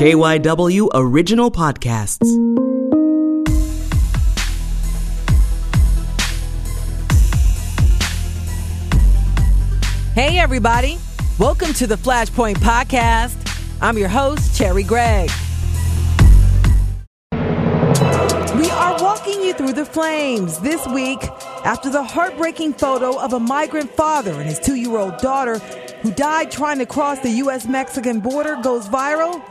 [0.00, 2.26] KYW Original Podcasts.
[10.14, 10.96] Hey, everybody.
[11.38, 13.36] Welcome to the Flashpoint Podcast.
[13.82, 15.30] I'm your host, Cherri Gregg.
[17.32, 21.22] We are walking you through the flames this week
[21.66, 25.58] after the heartbreaking photo of a migrant father and his two year old daughter
[26.00, 27.66] who died trying to cross the U.S.
[27.66, 29.44] Mexican border goes viral.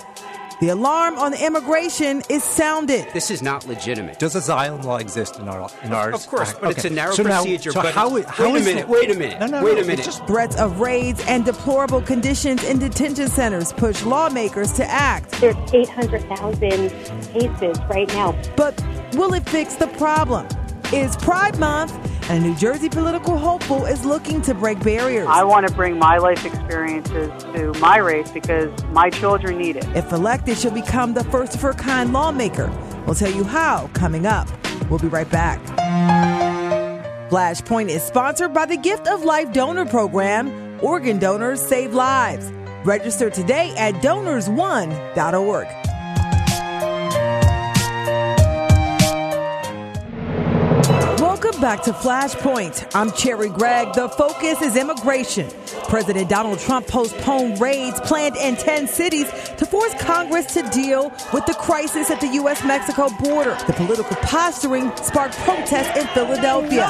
[0.60, 3.08] The alarm on immigration is sounded.
[3.13, 4.20] This is not legitimate.
[4.20, 6.13] Does asylum law exist in our in ours?
[6.16, 7.72] Of course, but it's a narrow so now- procedure.
[7.72, 8.82] so but how, wait how a is minute.
[8.82, 9.40] it- Wait a minute.
[9.40, 10.04] No, no, wait no, a minute.
[10.04, 15.32] Just Threats of raids and deplorable conditions in detention centers push lawmakers to act.
[15.40, 16.90] There's 800,000
[17.32, 18.35] cases right now.
[18.57, 20.46] But will it fix the problem?
[20.91, 25.28] Is Pride Month, and a New Jersey political hopeful is looking to break barriers.
[25.28, 29.86] I want to bring my life experiences to my race because my children need it.
[29.96, 32.72] If elected, she'll become the first of her kind lawmaker.
[33.08, 34.48] We'll tell you how coming up.
[34.90, 35.60] We'll be right back.
[37.32, 40.80] Flashpoint is sponsored by the Gift of Life Donor Program.
[40.84, 42.52] Organ donors save lives.
[42.86, 45.88] Register today at donorsone.org.
[51.60, 52.90] back to Flashpoint.
[52.96, 53.93] I'm Cherri Gregg.
[53.93, 55.49] The focus is immigration.
[55.90, 61.46] President Donald Trump postponed raids planned in 10 cities to force Congress to deal with
[61.46, 62.63] the crisis at the U.S.
[62.63, 63.57] Mexico border.
[63.68, 66.85] The political posturing sparked protests in Philadelphia.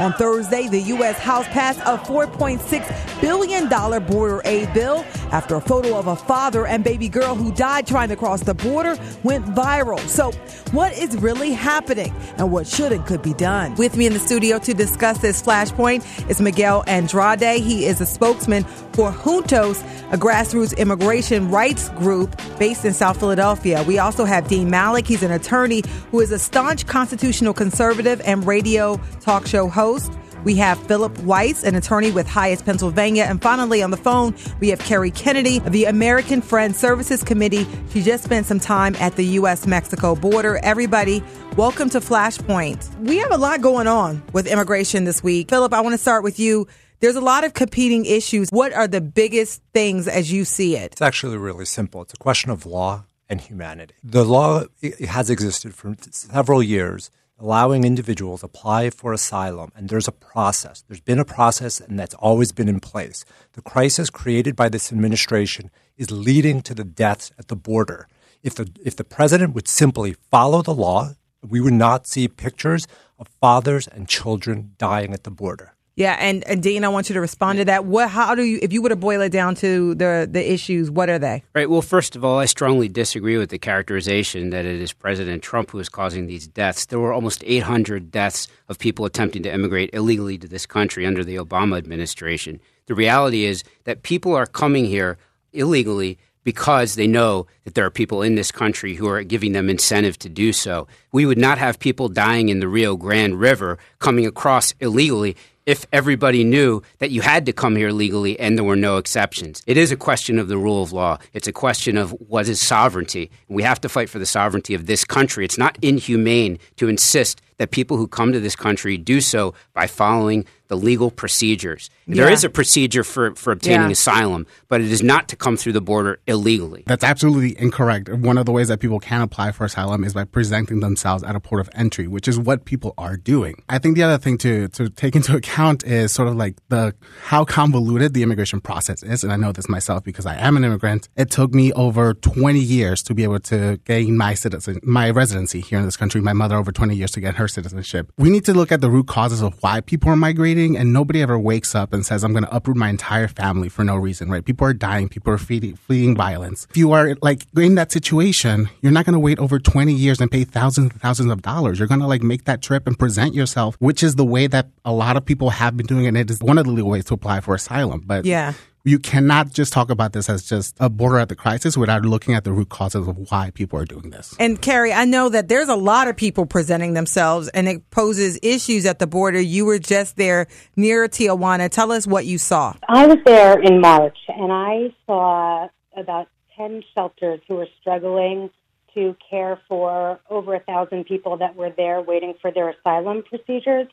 [0.00, 1.18] On Thursday, the U.S.
[1.18, 3.68] House passed a $4.6 billion
[4.06, 8.08] border aid bill after a photo of a father and baby girl who died trying
[8.08, 9.98] to cross the border went viral.
[10.08, 10.32] So,
[10.72, 13.74] what is really happening and what should and could be done?
[13.76, 17.62] With me in the studio to discuss this flashpoint is Miguel Andrade.
[17.62, 23.82] He is a spokesman for Juntos, a grassroots immigration rights group based in South Philadelphia.
[23.84, 25.06] We also have Dean Malik.
[25.06, 30.12] He's an attorney who is a staunch constitutional conservative and radio talk show host.
[30.44, 33.24] We have Philip Weisz, an attorney with HIAS Pennsylvania.
[33.24, 37.66] And finally, on the phone, we have Carrie Kennedy of the American Friends Services Committee.
[37.90, 39.66] She just spent some time at the U.S.
[39.66, 40.60] Mexico border.
[40.62, 41.24] Everybody,
[41.56, 42.98] welcome to Flashpoint.
[43.00, 45.50] We have a lot going on with immigration this week.
[45.50, 46.68] Philip, I want to start with you.
[47.00, 48.48] There's a lot of competing issues.
[48.50, 50.92] What are the biggest things as you see it?
[50.92, 52.02] It's actually really simple.
[52.02, 53.94] It's a question of law and humanity.
[54.02, 54.64] The law
[55.08, 60.82] has existed for several years, allowing individuals apply for asylum, and there's a process.
[60.86, 63.24] There's been a process, and that's always been in place.
[63.52, 68.08] The crisis created by this administration is leading to the deaths at the border.
[68.42, 71.14] If the if the president would simply follow the law,
[71.46, 72.86] we would not see pictures
[73.18, 75.74] of fathers and children dying at the border.
[75.98, 77.84] Yeah, and, and Dean, I want you to respond to that.
[77.84, 78.08] What?
[78.08, 78.60] How do you?
[78.62, 81.42] If you were to boil it down to the the issues, what are they?
[81.54, 81.68] Right.
[81.68, 85.72] Well, first of all, I strongly disagree with the characterization that it is President Trump
[85.72, 86.86] who is causing these deaths.
[86.86, 91.24] There were almost 800 deaths of people attempting to immigrate illegally to this country under
[91.24, 92.60] the Obama administration.
[92.86, 95.18] The reality is that people are coming here
[95.52, 99.68] illegally because they know that there are people in this country who are giving them
[99.68, 100.86] incentive to do so.
[101.10, 105.36] We would not have people dying in the Rio Grande River coming across illegally
[105.68, 109.62] if everybody knew that you had to come here legally and there were no exceptions.
[109.66, 111.18] It is a question of the rule of law.
[111.34, 113.30] It's a question of what is sovereignty.
[113.48, 115.44] We have to fight for the sovereignty of this country.
[115.44, 119.86] It's not inhumane to insist that people who come to this country do so by
[119.86, 121.90] following the legal procedures.
[122.08, 122.32] There Yeah.
[122.32, 123.92] is a procedure for, for obtaining Yeah.
[123.92, 126.82] asylum, but it is not to come through the border illegally.
[126.86, 128.08] That's absolutely incorrect.
[128.08, 131.36] One of the ways that people can apply for asylum is by presenting themselves at
[131.36, 133.62] a port of entry, which is what people are doing.
[133.68, 136.94] I think the other thing to, to take into account is sort of like the
[137.24, 139.22] how convoluted the immigration process is.
[139.22, 141.08] And I know this myself because I am an immigrant.
[141.16, 145.60] It took me over 20 years to be able to gain my citizen, my residency
[145.60, 146.22] here in this country.
[146.22, 148.10] My mother over 20 years to get her citizenship.
[148.16, 151.20] We need to look at the root causes of why people are migrating and nobody
[151.20, 154.30] ever wakes up and says, I'm going to uproot my entire family for no reason,
[154.30, 154.44] right?
[154.44, 155.08] People are dying.
[155.08, 156.66] People are fleeing, fleeing violence.
[156.70, 160.20] If you are like in that situation, you're not going to wait over 20 years
[160.20, 161.78] and pay thousands and thousands of dollars.
[161.78, 164.68] You're going to like make that trip and present yourself, which is the way that
[164.84, 166.08] a lot of people have been doing it.
[166.08, 168.02] And it is one of the legal ways to apply for asylum.
[168.06, 168.54] But Yeah.
[168.84, 172.34] You cannot just talk about this as just a border at the crisis without looking
[172.34, 174.34] at the root causes of why people are doing this.
[174.38, 178.38] And Carrie, I know that there's a lot of people presenting themselves, and it poses
[178.42, 179.40] issues at the border.
[179.40, 180.46] You were just there
[180.76, 181.68] near Tijuana.
[181.70, 182.74] Tell us what you saw.
[182.88, 188.50] I was there in March and I saw about 10 shelters who were struggling
[188.94, 193.86] to care for over a thousand people that were there waiting for their asylum procedures.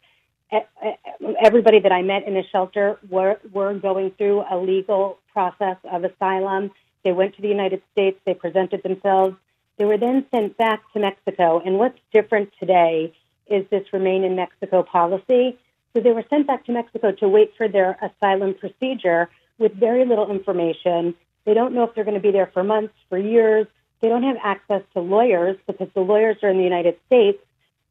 [0.51, 6.03] Everybody that I met in the shelter were, were going through a legal process of
[6.03, 6.71] asylum.
[7.03, 9.35] They went to the United States, they presented themselves.
[9.77, 11.61] They were then sent back to Mexico.
[11.63, 13.13] And what's different today
[13.47, 15.57] is this remain in Mexico policy.
[15.93, 20.05] So they were sent back to Mexico to wait for their asylum procedure with very
[20.05, 21.15] little information.
[21.45, 23.67] They don't know if they're going to be there for months, for years.
[24.01, 27.39] They don't have access to lawyers because the lawyers are in the United States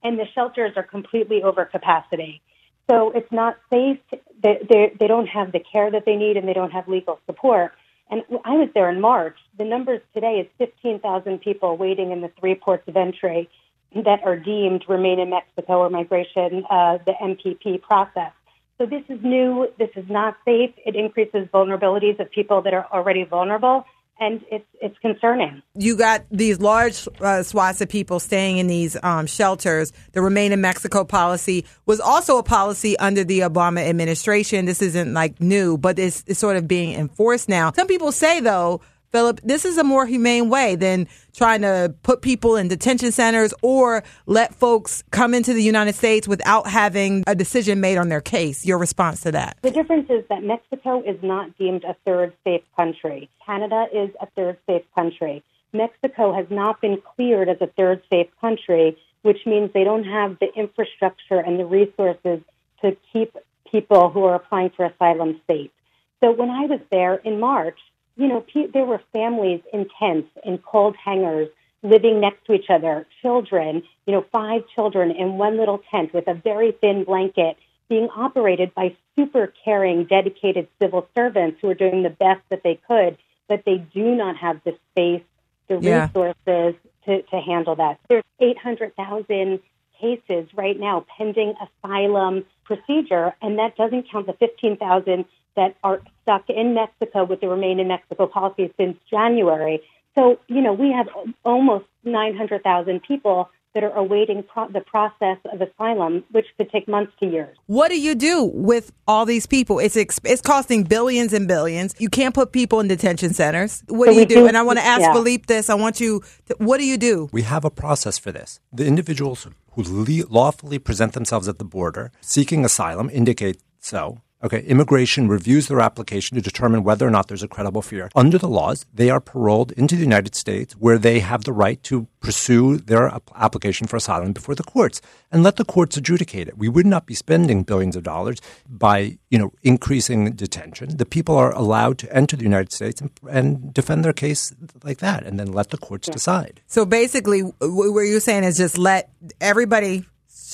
[0.05, 2.43] and the shelters are completely over capacity.
[2.89, 3.99] So it's not safe.
[4.43, 7.19] They, they, they don't have the care that they need and they don't have legal
[7.27, 7.73] support.
[8.11, 9.39] And I was there in March.
[9.57, 13.49] The numbers today is 15,000 people waiting in the three ports of entry
[13.95, 18.33] that are deemed remain in Mexico or migration, uh, the MPP process.
[18.77, 19.69] So this is new.
[19.79, 20.75] This is not safe.
[20.85, 23.87] It increases vulnerabilities of people that are already vulnerable
[24.21, 25.63] and it's it's concerning.
[25.75, 29.93] You got these large uh, swaths of people staying in these um, shelters.
[30.13, 34.67] The Remain in Mexico policy was also a policy under the Obama administration.
[34.67, 37.73] This isn't like new, but it's, it's sort of being enforced now.
[37.73, 38.81] Some people say though
[39.15, 43.55] Philip, this is a more humane way than trying to put people in detention centers
[43.63, 48.21] or let folks come into the United States without having a decision made on their
[48.21, 48.67] case.
[48.67, 49.57] Your response to that?
[49.63, 53.31] The difference is that Mexico is not deemed a third safe country.
[53.47, 55.45] Canada is a third safe country.
[55.73, 60.41] Mexico has not been cleared as a third safe country, which means they don't have
[60.41, 62.41] the infrastructure and the resources
[62.81, 63.37] to keep
[63.71, 65.71] people who are applying for asylum safe.
[66.19, 67.79] So when I was there in March,
[68.17, 71.49] you know, pe- there were families in tents, in cold hangars,
[71.83, 76.27] living next to each other, children, you know, five children in one little tent with
[76.29, 77.57] a very thin blanket
[77.89, 82.81] being operated by super caring, dedicated civil servants who are doing the best that they
[82.89, 83.19] could,
[83.49, 85.23] but they do not have the space,
[85.69, 86.07] the yeah.
[86.07, 86.75] resources
[87.05, 88.01] to, to handle that.
[88.09, 89.61] There's 800,000
[90.01, 95.25] cases right now pending asylum procedure, and that doesn't count the 15,000
[95.57, 99.81] that are stuck in Mexico with the Remain in Mexico policy since January.
[100.17, 101.07] So, you know, we have
[101.45, 107.13] almost 900,000 people that are awaiting pro- the process of asylum, which could take months
[107.19, 107.57] to years.
[107.67, 109.81] What do you do with all these people?
[109.81, 111.95] It's ex- it's costing billions and billions.
[111.99, 113.83] You can't put people in detention centers.
[113.89, 114.35] What so do you do?
[114.37, 114.47] do?
[114.47, 115.13] And I want to ask yeah.
[115.13, 115.69] Philippe this.
[115.69, 116.23] I want you.
[116.47, 117.29] To, what do you do?
[117.33, 118.61] We have a process for this.
[118.73, 124.21] The individuals who le- lawfully present themselves at the border seeking asylum indicate so.
[124.43, 128.11] Okay, immigration reviews their application to determine whether or not there's a credible fear.
[128.15, 131.83] Under the laws, they are paroled into the United States where they have the right
[131.85, 135.01] to pursue their application for asylum before the courts
[135.33, 136.59] and let the courts adjudicate it.
[136.59, 138.39] We would not be spending billions of dollars
[138.69, 140.97] by, you know, increasing detention.
[140.97, 144.99] The people are allowed to enter the United States and, and defend their case like
[144.99, 146.15] that and then let the courts yeah.
[146.15, 146.61] decide.
[146.67, 149.11] So basically what you're saying is just let
[149.41, 150.05] everybody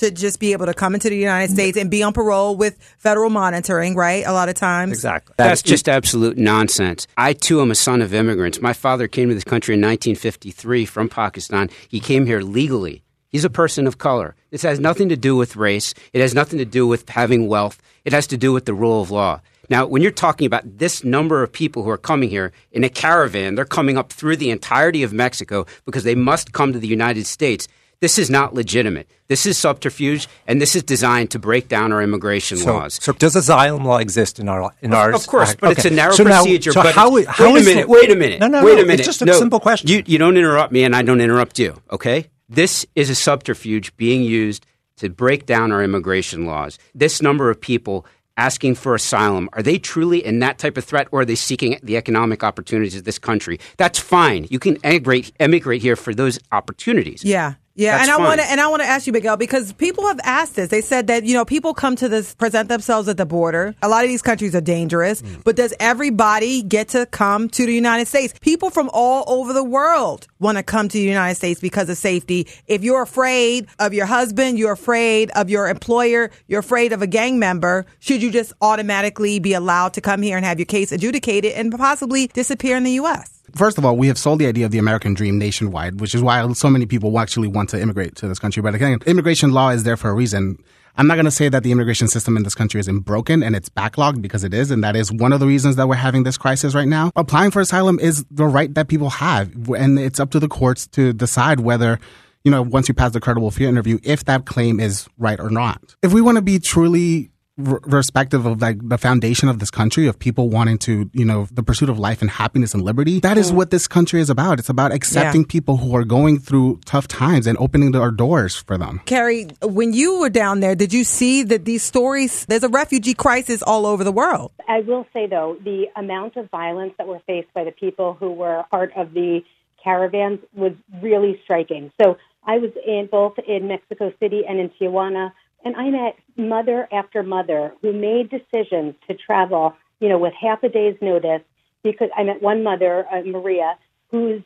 [0.01, 2.77] should just be able to come into the United States and be on parole with
[2.99, 4.25] federal monitoring, right?
[4.27, 4.93] A lot of times.
[4.93, 5.35] Exactly.
[5.37, 7.07] That's just absolute nonsense.
[7.17, 8.61] I too am a son of immigrants.
[8.61, 11.71] My father came to this country in 1953 from Pakistan.
[11.89, 13.03] He came here legally.
[13.29, 14.35] He's a person of color.
[14.51, 15.95] This has nothing to do with race.
[16.13, 17.81] It has nothing to do with having wealth.
[18.05, 19.41] It has to do with the rule of law.
[19.69, 22.89] Now, when you're talking about this number of people who are coming here in a
[22.89, 26.89] caravan, they're coming up through the entirety of Mexico because they must come to the
[26.89, 27.69] United States.
[28.01, 29.11] This is not legitimate.
[29.29, 32.99] This is subterfuge, and this is designed to break down our immigration so, laws.
[33.01, 35.13] So, does asylum law exist in our in our?
[35.13, 35.79] Of course, but okay.
[35.79, 36.71] it's a narrow so procedure.
[36.71, 37.81] Now, so but how, how wait a minute.
[37.83, 38.41] It, wait a minute.
[38.41, 39.01] No, no, wait no, a minute.
[39.01, 39.91] It's just a no, simple question.
[39.91, 41.81] You, you don't interrupt me, and I don't interrupt you.
[41.93, 42.31] Okay.
[42.49, 44.65] This is a subterfuge being used
[44.97, 46.79] to break down our immigration laws.
[46.95, 51.07] This number of people asking for asylum, are they truly in that type of threat
[51.13, 53.61] or are they seeking the economic opportunities of this country?
[53.77, 54.47] That's fine.
[54.51, 57.23] You can emigrate, emigrate here for those opportunities.
[57.23, 57.55] Yeah.
[57.81, 60.07] Yeah, That's and I want to and I want to ask you, Miguel, because people
[60.07, 60.69] have asked this.
[60.69, 63.75] They said that you know people come to this present themselves at the border.
[63.81, 65.43] A lot of these countries are dangerous, mm.
[65.45, 68.35] but does everybody get to come to the United States?
[68.43, 71.97] People from all over the world want to come to the United States because of
[71.97, 72.47] safety.
[72.67, 77.07] If you're afraid of your husband, you're afraid of your employer, you're afraid of a
[77.07, 80.93] gang member, should you just automatically be allowed to come here and have your case
[80.93, 83.40] adjudicated and possibly disappear in the U.S.?
[83.55, 86.23] First of all, we have sold the idea of the American dream nationwide, which is
[86.23, 88.63] why so many people actually want to immigrate to this country.
[88.63, 90.59] But again, immigration law is there for a reason.
[90.97, 93.55] I'm not going to say that the immigration system in this country isn't broken and
[93.55, 94.71] it's backlogged because it is.
[94.71, 97.13] And that is one of the reasons that we're having this crisis right now.
[97.17, 99.71] Applying for asylum is the right that people have.
[99.71, 102.01] And it's up to the courts to decide whether
[102.45, 105.51] you know, once you pass the credible fear interview, if that claim is right or
[105.51, 105.95] not.
[106.03, 107.30] If we want to be truly
[107.67, 111.47] r- respective of like the foundation of this country of people wanting to, you know,
[111.51, 113.21] the pursuit of life and happiness and liberty.
[113.21, 113.57] That is mm.
[113.57, 114.59] what this country is about.
[114.59, 118.79] It's about accepting people who are going through tough times and opening our doors for
[118.79, 119.01] them.
[119.07, 123.15] Carrie, when you were down there, did you see that these stories, there's a refugee
[123.15, 124.53] crisis all over the world?
[124.69, 128.33] I will say, though, the amount of violence that were faced by the people who
[128.33, 129.41] were part of the
[129.83, 131.91] caravans was really striking.
[132.01, 135.33] So I was in both in Mexico City and in Tijuana,
[135.65, 140.63] and I met mother after mother who made decisions to travel, you know, with half
[140.63, 141.43] a day's notice.
[141.83, 143.79] Because I met one mother, uh, Maria,
[144.11, 144.43] whose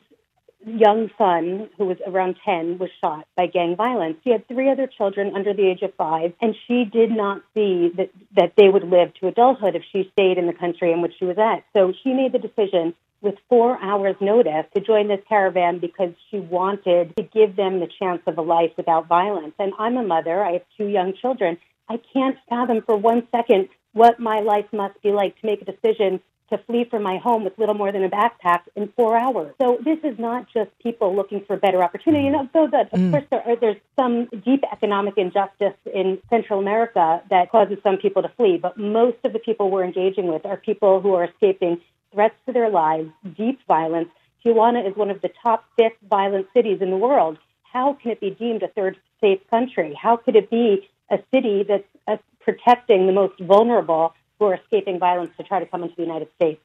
[0.65, 4.17] young son, who was around 10, was shot by gang violence.
[4.23, 7.91] She had three other children under the age of five, and she did not see
[7.97, 11.13] that, that they would live to adulthood if she stayed in the country in which
[11.19, 11.63] she was at.
[11.75, 12.95] So she made the decision
[13.25, 17.89] with four hours' notice to join this caravan because she wanted to give them the
[17.99, 19.53] chance of a life without violence.
[19.59, 21.57] And I'm a mother, I have two young children.
[21.89, 25.65] I can't fathom for one second what my life must be like to make a
[25.65, 29.55] decision to flee from my home with little more than a backpack in four hours.
[29.59, 32.25] So this is not just people looking for better opportunity.
[32.25, 32.27] Mm.
[32.27, 33.11] And although that, of mm.
[33.11, 38.21] course, there are, there's some deep economic injustice in Central America that causes some people
[38.21, 41.81] to flee, but most of the people we're engaging with are people who are escaping
[42.15, 44.09] threats to their lives, deep violence.
[44.43, 47.37] Tijuana is one of the top fifth violent cities in the world.
[47.63, 49.93] How can it be deemed a third safe country?
[50.01, 54.97] How could it be a city that's uh, protecting the most vulnerable who are escaping
[54.97, 56.61] violence to try to come into the United States?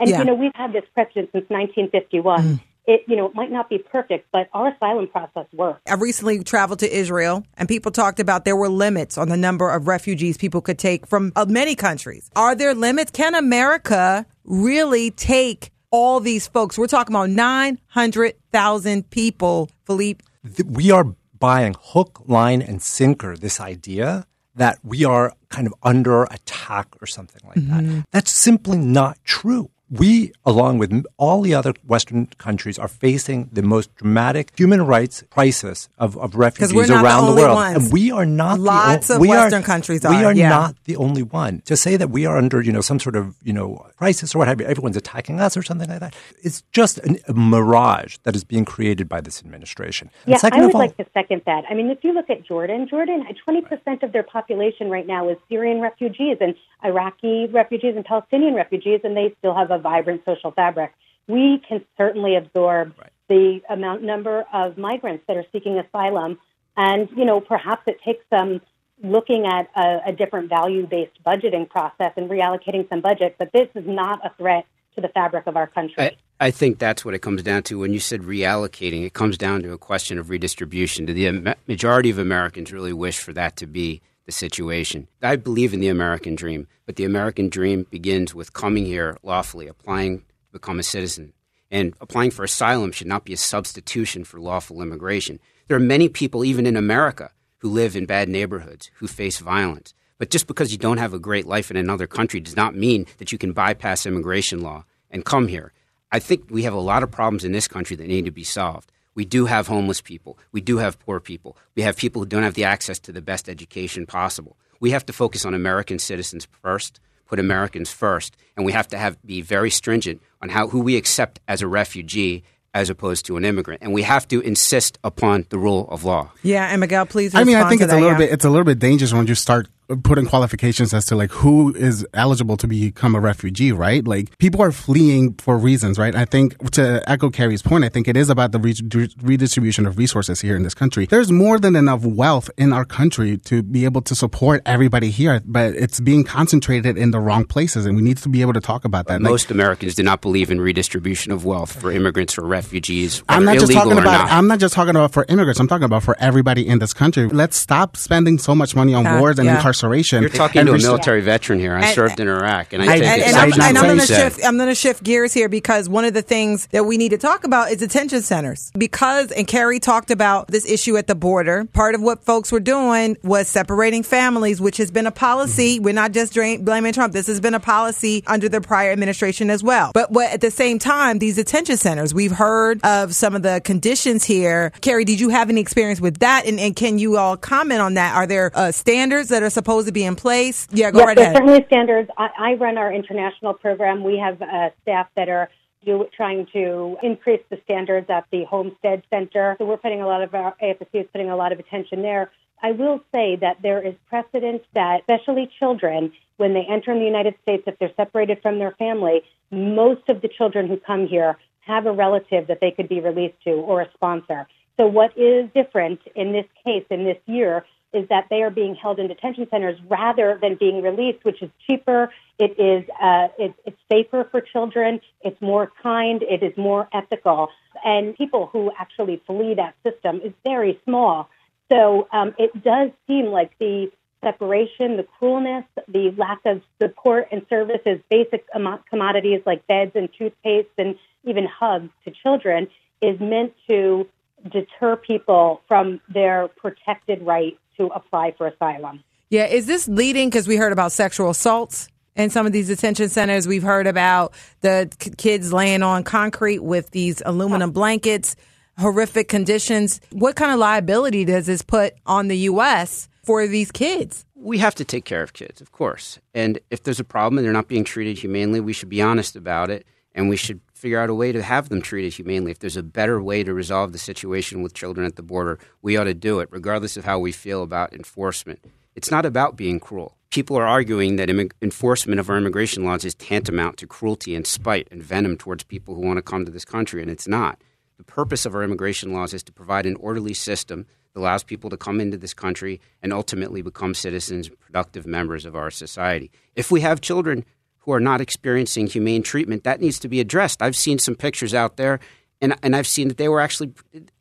[0.00, 0.20] And Yeah.
[0.20, 2.60] you know, we've had this precedent since 1951.
[2.86, 5.80] It you know, it might not be perfect, but our asylum process works.
[5.88, 9.70] I recently traveled to Israel and people talked about there were limits on the number
[9.70, 12.30] of refugees people could take from uh, many countries.
[12.36, 13.10] Are there limits?
[13.10, 16.76] Can America really take all these folks?
[16.76, 20.22] We're talking about 900,000 people, Philippe.
[20.66, 24.26] we are buying hook, line, and sinker this idea
[24.56, 28.04] that we are kind of under attack or something like that.
[28.12, 29.70] That's simply not true.
[29.90, 35.22] We, along with all the other Western countries, are facing the most dramatic human rights
[35.30, 37.54] crisis of, of refugees we're not the around the, only world.
[37.56, 37.84] ones.
[37.84, 40.34] And we are not Lots the, o- of we Western are, countries We are, are
[40.34, 40.48] yeah.
[40.48, 41.60] not the only one.
[41.66, 44.38] To say that we are under, you know, some sort of, you know, crisis or
[44.38, 46.14] what have you, everyone's attacking us or something like that.
[46.42, 50.10] It's just an, a mirage that is being created by this administration.
[50.24, 51.64] And Yeah, second I of would all- like to second that.
[51.68, 55.28] I mean, if you look at Jordan, Jordan, uh, 20% of their population right now
[55.28, 60.22] is Syrian refugees and Iraqi refugees and Palestinian refugees, and they still have a vibrant
[60.24, 60.92] social fabric.
[61.28, 62.94] We can certainly absorb
[63.28, 66.38] the amount number of migrants that are seeking asylum,
[66.76, 68.60] and you know, perhaps it takes some
[69.02, 73.36] looking at a, a different value-based budgeting process and reallocating some budget.
[73.38, 75.96] But this is not a threat to the fabric of our country.
[75.98, 77.78] I, I think that's what it comes down to.
[77.78, 81.06] When you said reallocating, it comes down to a question of redistribution.
[81.06, 85.08] Do the majority of Americans really wish for that to be the situation?
[85.22, 89.68] I believe in the American dream, but the American dream begins with coming here lawfully,
[89.68, 91.32] applying to become a citizen.
[91.70, 95.40] And applying for asylum should not be a substitution for lawful immigration.
[95.66, 99.94] There are many people, even in America, who live in bad neighborhoods, who face violence.
[100.18, 103.06] But just because you don't have a great life in another country does not mean
[103.18, 105.72] that you can bypass immigration law and come here.
[106.12, 108.44] I think we have a lot of problems in this country that need to be
[108.44, 108.92] solved.
[109.14, 110.38] We do have homeless people.
[110.52, 111.56] We do have poor people.
[111.74, 114.56] We have people who don't have the access to the best education possible.
[114.80, 118.98] We have to focus on American citizens first, put Americans first, and we have to
[118.98, 122.42] have be very stringent on how who we accept as a refugee
[122.74, 123.80] as opposed to an immigrant.
[123.82, 126.32] And we have to insist upon the rule of law.
[126.42, 127.34] Yeah, and Miguel, please.
[127.34, 128.18] I mean, I think to it's a little yeah.
[128.18, 129.68] bit it's a little bit dangerous when you start
[130.02, 134.06] putting qualifications as to like who is eligible to become a refugee, right?
[134.06, 136.14] Like people are fleeing for reasons, right?
[136.14, 139.98] I think to echo Carrie's point, I think it is about the re- redistribution of
[139.98, 141.06] resources here in this country.
[141.06, 145.42] There's more than enough wealth in our country to be able to support everybody here,
[145.44, 148.60] but it's being concentrated in the wrong places, and we need to be able to
[148.60, 149.20] talk about that.
[149.20, 153.44] Like, Most Americans do not believe in redistribution of wealth for immigrants or refugees, I'm
[153.44, 154.04] not just talking about.
[154.04, 154.32] not.
[154.32, 155.60] I'm not just talking about for immigrants.
[155.60, 157.28] I'm talking about for everybody in this country.
[157.28, 159.56] Let's stop spending so much money on Uh, wars and yeah.
[159.56, 159.83] incarceration.
[160.22, 161.74] You're talking to a res- military veteran here.
[161.74, 163.84] I And- served in Iraq, and I I- think and, it's and I'm, and I'm
[163.84, 164.40] going to shift.
[164.44, 167.18] I'm going to shift gears here because one of the things that we need to
[167.18, 168.70] talk about is detention centers.
[168.76, 171.64] Because and Carrie talked about this issue at the border.
[171.72, 175.80] Part of what folks were doing was separating families, which has been a policy.
[175.80, 177.12] We're not just dra- blaming Trump.
[177.12, 179.90] This has been a policy under the prior administration as well.
[179.94, 183.60] But what, at the same time, these detention centers, we've heard of some of the
[183.64, 184.72] conditions here.
[184.80, 186.46] Carrie, did you have any experience with that?
[186.46, 188.14] And, and can you all comment on that?
[188.14, 190.68] Are there uh, standards that are supposed to be in place?
[190.70, 191.36] Yeah, go yes, right ahead.
[191.36, 192.10] certainly standards.
[192.16, 194.04] I, I run our international program.
[194.04, 195.48] We have uh, staff that are
[195.84, 199.56] do, trying to increase the standards at the Homestead Center.
[199.58, 202.30] So we're putting a lot of our AFSC is putting a lot of attention there.
[202.62, 207.04] I will say that there is precedent that, especially children, when they enter in the
[207.04, 211.36] United States, if they're separated from their family, most of the children who come here
[211.60, 214.46] have a relative that they could be released to or a sponsor.
[214.76, 218.74] So what is different in this case, in this year, is that they are being
[218.74, 222.10] held in detention centers rather than being released, which is cheaper.
[222.38, 225.00] It is uh, it, it's safer for children.
[225.22, 226.22] It's more kind.
[226.22, 227.48] It is more ethical.
[227.84, 231.28] And people who actually flee that system is very small.
[231.70, 233.90] So um, it does seem like the
[234.22, 238.46] separation, the cruelness, the lack of support and services, basic
[238.90, 242.68] commodities like beds and toothpaste and even hugs to children
[243.00, 244.08] is meant to
[244.50, 249.02] deter people from their protected right to apply for asylum.
[249.30, 253.08] Yeah, is this leading because we heard about sexual assaults in some of these detention
[253.08, 253.48] centers?
[253.48, 258.36] We've heard about the k- kids laying on concrete with these aluminum blankets,
[258.78, 260.00] horrific conditions.
[260.12, 263.08] What kind of liability does this put on the U.S.
[263.24, 264.24] for these kids?
[264.34, 266.18] We have to take care of kids, of course.
[266.34, 269.36] And if there's a problem and they're not being treated humanely, we should be honest
[269.36, 272.50] about it and we should figure out a way to have them treated humanely.
[272.50, 275.96] If there's a better way to resolve the situation with children at the border, we
[275.96, 278.60] ought to do it, regardless of how we feel about enforcement.
[278.94, 280.16] It's not about being cruel.
[280.30, 284.46] People are arguing that Im- enforcement of our immigration laws is tantamount to cruelty and
[284.46, 287.62] spite and venom towards people who want to come to this country, and it's not.
[287.96, 291.70] The purpose of our immigration laws is to provide an orderly system that allows people
[291.70, 296.32] to come into this country and ultimately become citizens, and productive members of our society.
[296.56, 297.44] If we have children
[297.84, 300.62] who are not experiencing humane treatment, that needs to be addressed.
[300.62, 302.00] I've seen some pictures out there,
[302.40, 303.72] and and I've seen that they were actually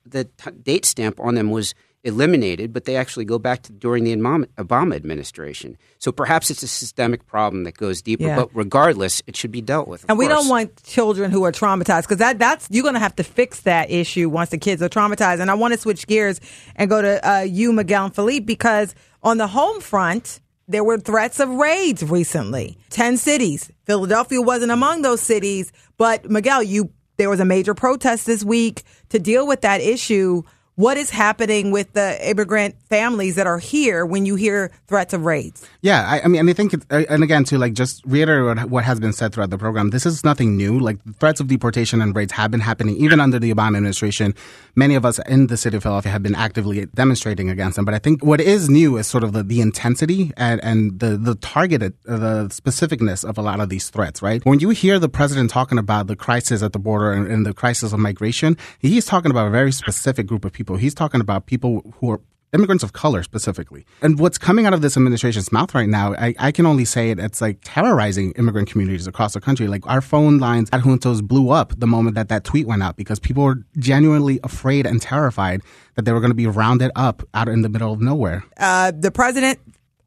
[0.06, 4.04] the t- date stamp on them was eliminated, but they actually go back to during
[4.04, 5.78] the Obama administration.
[6.00, 8.24] So perhaps it's a systemic problem that goes deeper.
[8.24, 8.36] Yeah.
[8.36, 10.06] But regardless, it should be dealt with.
[10.10, 13.16] And we don't want children who are traumatized because that that's you're going to have
[13.16, 15.40] to fix that issue once the kids are traumatized.
[15.40, 16.42] And I want to switch gears
[16.76, 20.42] and go to uh, you, Miguel and Philippe, because on the home front
[20.74, 22.78] there were threats of raids recently.
[22.90, 23.72] 10 cities.
[23.86, 28.84] Philadelphia wasn't among those cities, but Miguel, you there was a major protest this week
[29.10, 30.42] to deal with that issue
[30.76, 35.24] what is happening with the immigrant families that are here when you hear threats of
[35.24, 35.68] raids?
[35.82, 39.00] Yeah, I, I mean, I think, uh, and again, to like just reiterate what has
[39.00, 40.80] been said throughout the program, this is nothing new.
[40.80, 44.34] Like threats of deportation and raids have been happening even under the Obama administration.
[44.76, 47.86] Many of us in the city of Philadelphia have been actively demonstrating against them.
[47.86, 51.18] But I think what is new is sort of the, the intensity and, and the,
[51.18, 54.44] the targeted, uh, the specificness of a lot of these threats, right?
[54.44, 57.54] When you hear the president talking about the crisis at the border and, and the
[57.54, 60.78] crisis of migration, he's talking about a very specific group of people people.
[60.78, 62.22] He's talking about people who are
[62.54, 63.86] immigrants of color specifically.
[64.02, 67.10] And what's coming out of this administration's mouth right now, I, I, can only say
[67.10, 69.68] it, it's like terrorizing immigrant communities across the country.
[69.68, 72.96] Like our phone lines at Juntos blew up the moment that that tweet went out
[72.96, 75.62] because people were genuinely afraid and terrified
[75.96, 78.44] that they were going to be rounded up out in the middle of nowhere.
[78.58, 79.60] Uh, the president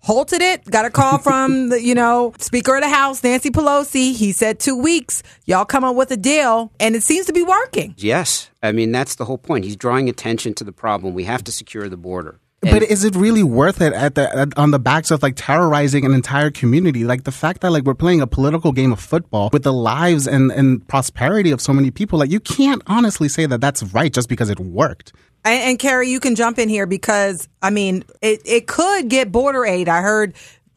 [0.06, 0.64] halted it.
[0.64, 4.14] Got a call from the, you know, Speaker of the House, Nancy Pelosi.
[4.14, 5.22] He said two weeks.
[5.44, 7.94] Y'all come up with a deal, and it seems to be working.
[7.98, 9.64] Yes, I mean that's the whole point.
[9.64, 11.12] He's drawing attention to the problem.
[11.14, 12.38] We have to secure the border.
[12.72, 16.04] But is it really worth it at the at, on the backs of like terrorizing
[16.04, 17.04] an entire community?
[17.04, 20.26] Like the fact that like we're playing a political game of football with the lives
[20.26, 22.18] and and prosperity of so many people.
[22.18, 25.12] Like you can't honestly say that that's right just because it worked.
[25.44, 29.30] And, and Carrie, you can jump in here because I mean, it it could get
[29.30, 29.88] border aid.
[29.88, 30.34] I heard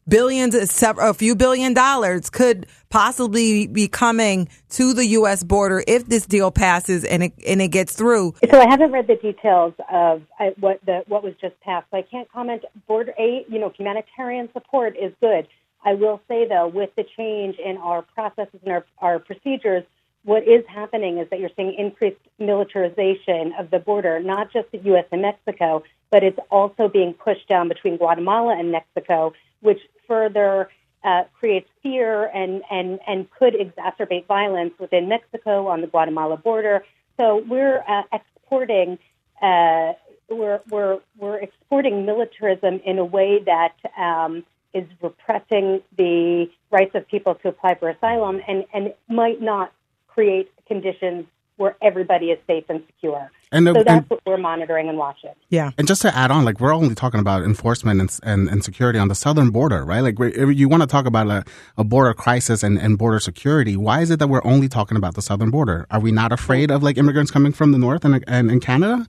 [0.09, 5.43] billions, a few billion dollars could possibly be coming to the U.S.
[5.43, 8.33] border if this deal passes and it and it gets through.
[8.49, 11.97] So I haven't read the details of uh, what the what was just passed, so
[11.97, 12.65] I can't comment.
[12.87, 15.47] Border aid, you know, humanitarian support is good.
[15.83, 19.83] I will say though, with the change in our processes and our, our procedures,
[20.23, 24.79] what is happening is that you're seeing increased militarization of the border, not just the
[24.79, 25.05] U.S.
[25.11, 30.69] and Mexico, but it's also being pushed down between Guatemala and Mexico, which further
[31.03, 36.83] uh, creates fear and, and, and could exacerbate violence within Mexico on the Guatemala border.
[37.17, 38.99] So we're uh, exporting
[39.41, 39.93] uh,
[40.29, 47.07] we're, we're, we're exporting militarism in a way that um, is repressing the rights of
[47.07, 49.71] people to apply for asylum and, and might not
[50.13, 51.25] create conditions
[51.57, 53.29] where everybody is safe and secure.
[53.51, 55.33] And, so that's and, what we're monitoring and watching.
[55.49, 55.71] Yeah.
[55.77, 58.97] And just to add on, like we're only talking about enforcement and, and, and security
[58.97, 59.99] on the southern border, right?
[59.99, 61.43] Like you want to talk about a,
[61.77, 63.75] a border crisis and, and border security.
[63.75, 65.85] Why is it that we're only talking about the southern border?
[65.91, 69.05] Are we not afraid of like immigrants coming from the north and, and in Canada?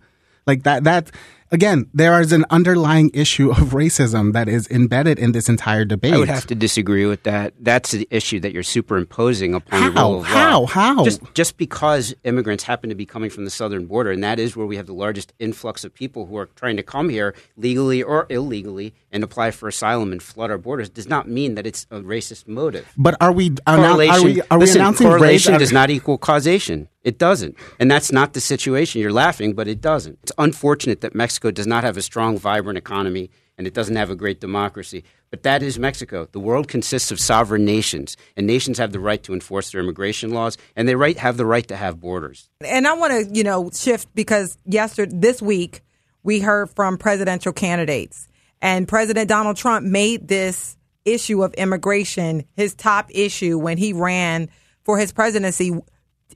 [0.47, 1.13] Like that, that,
[1.51, 6.15] again, there is an underlying issue of racism that is embedded in this entire debate.
[6.15, 7.55] I would have to disagree with that.
[7.59, 10.11] That's the issue that you're superimposing upon the How?
[10.11, 10.67] rule of law.
[10.67, 10.67] How?
[10.67, 11.05] How?
[11.05, 14.57] Just, just because immigrants happen to be coming from the southern border, and that is
[14.57, 18.03] where we have the largest influx of people who are trying to come here legally
[18.03, 21.87] or illegally and apply for asylum and flood our borders, does not mean that it's
[21.91, 22.93] a racist motive.
[22.97, 25.59] But are we, uh, correlation, are we, are we listen, announcing correlation race?
[25.61, 26.89] does not equal causation.
[27.03, 27.57] It doesn't.
[27.79, 29.01] And that's not the situation.
[29.01, 30.19] You're laughing, but it doesn't.
[30.23, 34.09] It's unfortunate that Mexico does not have a strong, vibrant economy and it doesn't have
[34.09, 35.05] a great democracy.
[35.29, 36.27] But that is Mexico.
[36.33, 40.31] The world consists of sovereign nations, and nations have the right to enforce their immigration
[40.31, 42.49] laws, and they right, have the right to have borders.
[42.65, 45.83] And I want to, you know, shift because yesterday, this week,
[46.23, 48.29] we heard from presidential candidates,
[48.63, 54.49] and President Donald Trump made this issue of immigration his top issue when he ran
[54.85, 55.79] for his presidency.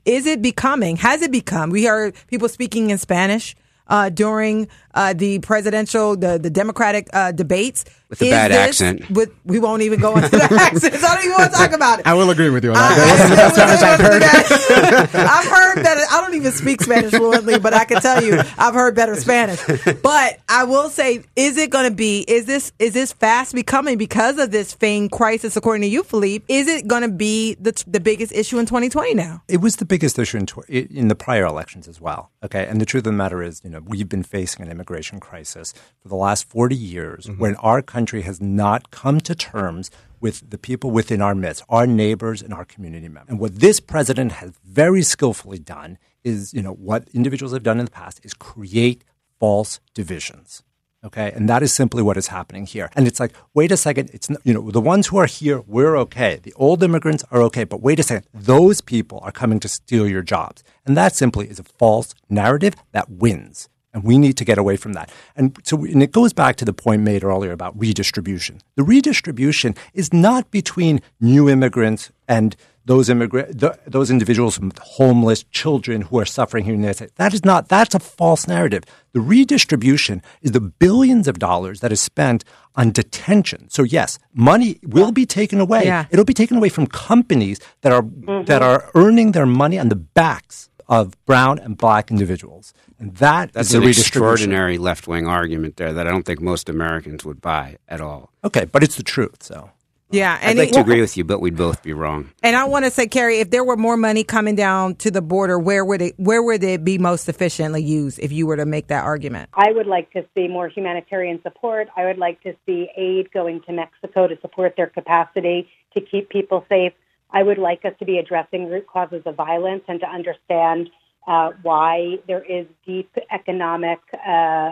[0.05, 0.95] Is it becoming?
[0.97, 1.71] Has it become?
[1.71, 3.55] We heard people speaking in Spanish
[3.87, 8.57] uh, during uh, the presidential, the the Democratic uh, debates With a Is bad this-
[8.81, 9.09] accent.
[9.09, 11.03] With we won't even go into the accents.
[11.03, 12.07] I don't even want to talk about it.
[12.07, 12.95] I will agree with you on I- that.
[12.95, 15.15] That wasn't the best Spanish I've heard.
[15.15, 16.01] I've heard better.
[16.11, 19.59] I don't even speak Spanish fluently, but I can tell you I've heard better Spanish.
[20.01, 22.19] But I will say, is it going to be?
[22.27, 25.55] Is this is this fast becoming because of this fame crisis?
[25.57, 29.13] According to you, Philippe, is it going to be the the biggest issue in 2020
[29.13, 29.41] now?
[29.47, 32.31] It was the biggest issue in, tw- in the prior elections as well.
[32.43, 35.19] Okay, and the truth of the matter is, you know, we've been facing an immigration
[35.19, 37.39] crisis for the last forty years, mm-hmm.
[37.41, 41.87] when our country has not come to terms with the people within our midst, our
[41.87, 43.29] neighbors and our community members.
[43.29, 47.79] And what this president has very skillfully done is, you know, what individuals have done
[47.79, 49.05] in the past is create
[49.39, 50.61] false divisions.
[51.05, 52.89] Okay, and that is simply what is happening here.
[52.95, 55.61] And it's like, wait a second, it's not, you know the ones who are here,
[55.75, 56.39] we're okay.
[56.41, 60.07] The old immigrants are okay, but wait a second, those people are coming to steal
[60.07, 63.69] your jobs, and that simply is a false narrative that wins.
[63.95, 65.09] And we need to get away from that.
[65.37, 68.59] And so, and it goes back to the point made earlier about redistribution.
[68.75, 76.01] The redistribution is not between new immigrants and those immigrant, th- those individuals, homeless children
[76.01, 77.13] who are suffering here in the United States.
[77.15, 77.69] That is not.
[77.69, 78.83] That's a false narrative.
[79.13, 82.43] The redistribution is the billions of dollars that is spent
[82.75, 83.69] on detention.
[83.69, 85.85] So yes, money will be taken away.
[85.85, 86.05] Yeah.
[86.11, 88.63] It'll be taken away from companies that are that mm-hmm.
[88.63, 93.69] are earning their money on the backs of brown and black individuals, and that That's
[93.69, 97.77] is an extraordinary left wing argument there that I don't think most Americans would buy
[97.87, 98.31] at all.
[98.43, 99.43] Okay, but it's the truth.
[99.43, 99.71] So.
[100.11, 102.29] Yeah, I'd like it- to agree with you, but we'd both be wrong.
[102.43, 105.21] And I want to say, Carrie, if there were more money coming down to the
[105.21, 108.65] border, where would it where would it be most efficiently used if you were to
[108.65, 109.49] make that argument?
[109.53, 111.87] I would like to see more humanitarian support.
[111.97, 116.29] I would like to see aid going to Mexico to support their capacity to keep
[116.29, 116.93] people safe.
[117.35, 120.89] I would like us to be addressing root causes of violence and to understand
[121.27, 124.71] uh, why there is deep economic uh,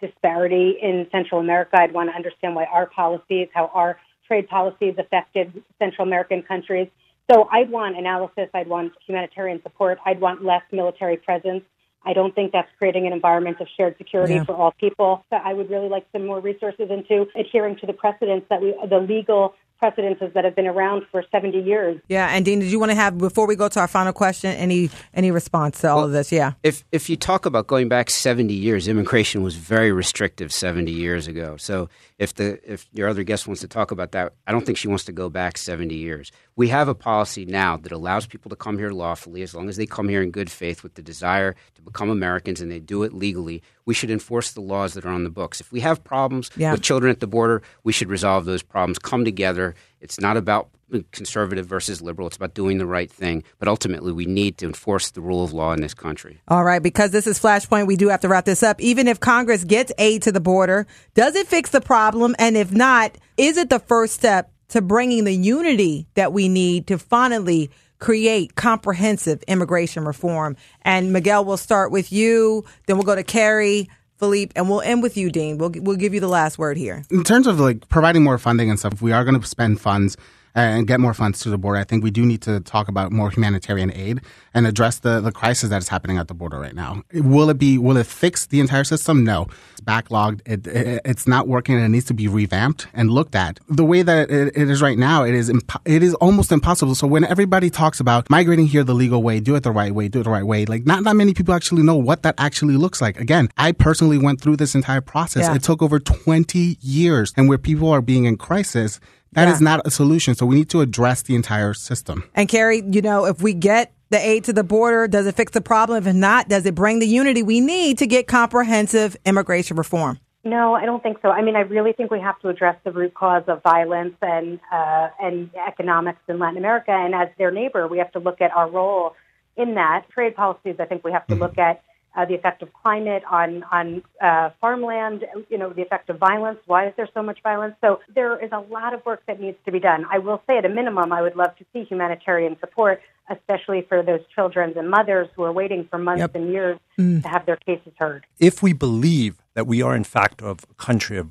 [0.00, 1.76] disparity in Central America.
[1.78, 6.88] I'd want to understand why our policies, how our trade policies affected Central American countries.
[7.30, 8.48] So I'd want analysis.
[8.54, 9.98] I'd want humanitarian support.
[10.06, 11.62] I'd want less military presence.
[12.06, 14.44] I don't think that's creating an environment of shared security Yeah.
[14.44, 15.24] for all people.
[15.28, 18.74] So I would really like some more resources into adhering to the precedents that we,
[18.88, 22.00] the legal precedences that have been around for 70 years.
[22.06, 24.52] Yeah, and Dean, did you want to have before we go to our final question
[24.52, 26.30] any any response to all of this?
[26.30, 26.52] Yeah.
[26.62, 31.26] If if you talk about going back 70 years, immigration was very restrictive 70 years
[31.26, 31.56] ago.
[31.56, 34.78] So if the if your other guest wants to talk about that, I don't think
[34.78, 36.30] she wants to go back 70 years.
[36.54, 39.76] We have a policy now that allows people to come here lawfully as long as
[39.76, 43.02] they come here in good faith with the desire to become Americans and they do
[43.02, 43.62] it legally.
[43.84, 45.60] We should enforce the laws that are on the books.
[45.60, 46.72] If we have problems Yeah.
[46.72, 48.98] with children at the border, we should resolve those problems.
[48.98, 49.74] Come together.
[50.00, 50.68] It's not about
[51.10, 52.26] conservative versus liberal.
[52.28, 53.42] It's about doing the right thing.
[53.58, 56.40] But ultimately, we need to enforce the rule of law in this country.
[56.48, 58.80] All right, because this is Flashpoint, we do have to wrap this up.
[58.80, 62.36] Even if Congress gets aid to the border, does it fix the problem?
[62.38, 66.86] And if not, is it the first step to bringing the unity that we need
[66.88, 67.70] to finally
[68.02, 70.56] create comprehensive immigration reform?
[70.82, 75.04] And Miguel, we'll start with you, then we'll go to Carrie, Philippe, and we'll end
[75.04, 75.56] with you, Dean.
[75.56, 77.04] We'll, we'll give you the last word here.
[77.12, 80.16] in terms of like providing more funding and stuff, we are going to spend funds
[80.54, 83.12] and get more funds to the border, I think we do need to talk about
[83.12, 84.20] more humanitarian aid
[84.54, 87.02] and address the, the crisis that is happening at the border right now.
[87.14, 89.24] Will it be, will it fix the entire system?
[89.24, 89.46] No.
[89.72, 90.40] It's backlogged.
[90.44, 93.60] It, it, it's not working and it needs to be revamped and looked at.
[93.68, 96.94] The way that it, it is right now, it is, impo- it is almost impossible.
[96.94, 100.08] So when everybody talks about migrating here the legal way, do it the right way,
[100.08, 102.76] do it the right way, like not that many people actually know what that actually
[102.76, 103.18] looks like.
[103.18, 105.44] Again, I personally went through this entire process.
[105.44, 105.54] Yeah.
[105.54, 109.00] It took over 20 years and where people are being in crisis,
[109.32, 109.64] that is Yeah.
[109.76, 110.34] not a solution.
[110.34, 112.24] So we need to address the entire system.
[112.34, 115.08] And Carrie, you know, if we get the aid to the border?
[115.08, 116.06] Does it fix the problem?
[116.06, 120.20] If not, does it bring the unity we need to get comprehensive immigration reform?
[120.44, 121.30] No, I don't think so.
[121.30, 124.60] I mean, I really think we have to address the root cause of violence and
[124.72, 126.90] uh, and economics in Latin America.
[126.90, 129.14] And as their neighbor, we have to look at our role
[129.56, 130.04] in that.
[130.10, 131.82] Trade policies, I think we have to look at
[132.16, 135.24] uh, the effect of climate on on uh, farmland.
[135.48, 136.58] You know, the effect of violence.
[136.66, 137.74] Why is there so much violence?
[137.80, 140.06] So there is a lot of work that needs to be done.
[140.10, 144.02] I will say, at a minimum, I would love to see humanitarian support, especially for
[144.02, 146.34] those children and mothers who are waiting for months Yep.
[146.34, 148.26] and years to have their cases heard.
[148.38, 151.28] If we believe that we are in fact a country of,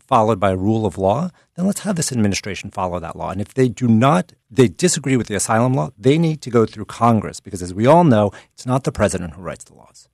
[0.00, 3.30] followed by a rule of law, then let's have this administration follow that law.
[3.30, 6.66] And if they do not, they disagree with the asylum law, they need to go
[6.66, 10.08] through Congress because, as we all know, it's not the president who writes the laws.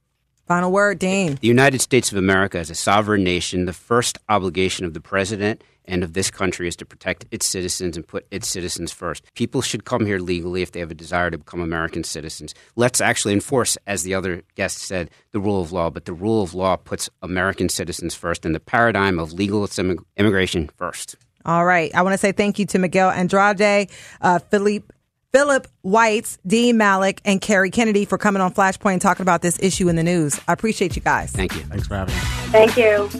[0.49, 1.37] Final word, Dean.
[1.43, 5.63] The United States of America, is a sovereign nation, the first obligation of the president
[5.85, 9.25] and of this country is to protect its citizens and put its citizens first.
[9.35, 12.55] People should come here legally if they have a desire to become American citizens.
[12.77, 15.91] Let's actually enforce, as the other guest said, the rule of law.
[15.91, 19.69] But the rule of law puts American citizens first and the paradigm of legal
[20.17, 21.17] immigration first.
[21.45, 21.95] All right.
[21.95, 23.91] I want to say thank you to Miguel Andrade,
[24.23, 24.95] uh, Philippe.
[25.33, 29.59] Philip Weisz, Dean Malik, and Carrie Kennedy for coming on Flashpoint and talking about this
[29.61, 30.41] issue in the news.
[30.49, 31.31] I appreciate you guys.
[31.33, 31.62] Thank you.
[31.62, 32.21] Thanks for having me.
[32.51, 33.11] Thank you.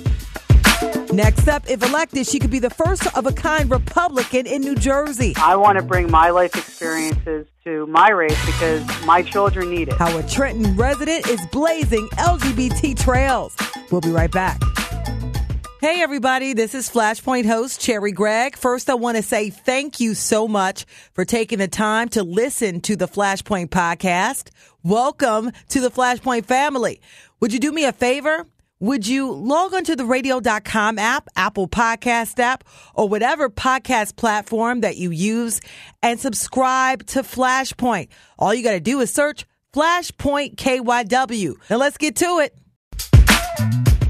[1.13, 4.77] Next up, if elected, she could be the first of a kind Republican in New
[4.77, 5.35] Jersey.
[5.37, 9.95] I want to bring my life experiences to my race because my children need it.
[9.95, 13.55] How a Trenton resident is blazing LGBT trails.
[13.91, 14.61] We'll be right back.
[15.81, 16.55] Hey, everybody.
[16.55, 18.57] This is Flashpoint host Cherri Gregg.
[18.57, 22.81] First, I want to say thank you so much for taking the time to listen
[22.81, 24.51] to the Flashpoint podcast.
[24.83, 27.01] Welcome to the Flashpoint family.
[27.39, 28.45] Would you do me a favor?
[28.81, 34.97] Would you log onto the radio.com app, Apple Podcast app, or whatever podcast platform that
[34.97, 35.61] you use
[36.03, 38.09] and subscribe to Flashpoint?
[38.37, 41.55] All you got to do is search Flashpoint KYW.
[41.71, 42.53] Now let's get to it.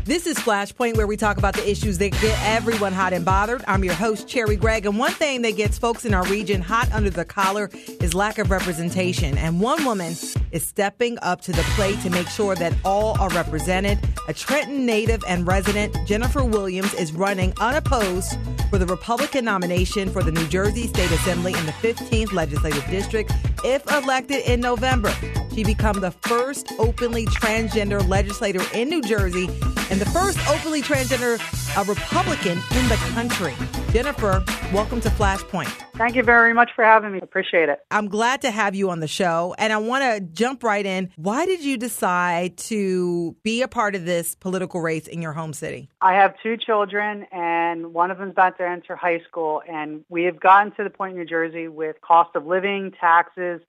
[0.09, 3.63] This is Flashpoint, where we talk about the issues that get everyone hot and bothered.
[3.69, 6.91] I'm your host, Cherri Gregg, and one thing that gets folks in our region hot
[6.93, 7.69] under the collar
[8.01, 9.37] is lack of representation.
[9.37, 10.15] And one woman
[10.51, 13.99] is stepping up to the plate to make sure that all are represented.
[14.29, 18.35] A Trenton native and resident, Jennifer Williams, is running unopposed
[18.71, 23.31] for the Republican nomination for the New Jersey State Assembly in the 15th Legislative District.
[23.63, 25.13] If elected in November,
[25.55, 29.51] she become the first openly transgender legislator in New Jersey
[29.91, 31.39] and the first openly transgender
[31.77, 33.55] uh, Republican in the country.
[33.93, 35.69] Jennifer, welcome to Flashpoint.
[35.97, 37.21] Thank you very much for having me.
[37.21, 37.81] Appreciate it.
[37.91, 41.11] I'm glad to have you on the show, and I want to jump right in.
[41.17, 45.53] Why did you decide to be a part of this political race in your home
[45.53, 45.89] city?
[46.01, 49.63] I have two children, and one of them's about to enter high school.
[49.69, 53.61] And we have gotten to the point in New Jersey with cost of living, taxes,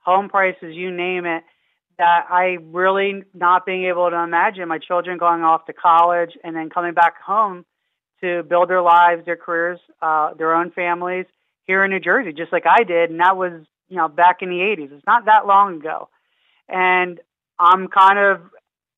[0.00, 1.44] home prices, you name it,
[1.98, 6.54] that I really not being able to imagine my children going off to college and
[6.54, 7.64] then coming back home
[8.20, 11.26] to build their lives, their careers, uh, their own families
[11.64, 13.10] here in New Jersey, just like I did.
[13.10, 13.52] And that was,
[13.88, 14.92] you know, back in the 80s.
[14.92, 16.08] It's not that long ago.
[16.68, 17.20] And
[17.58, 18.40] I'm kind of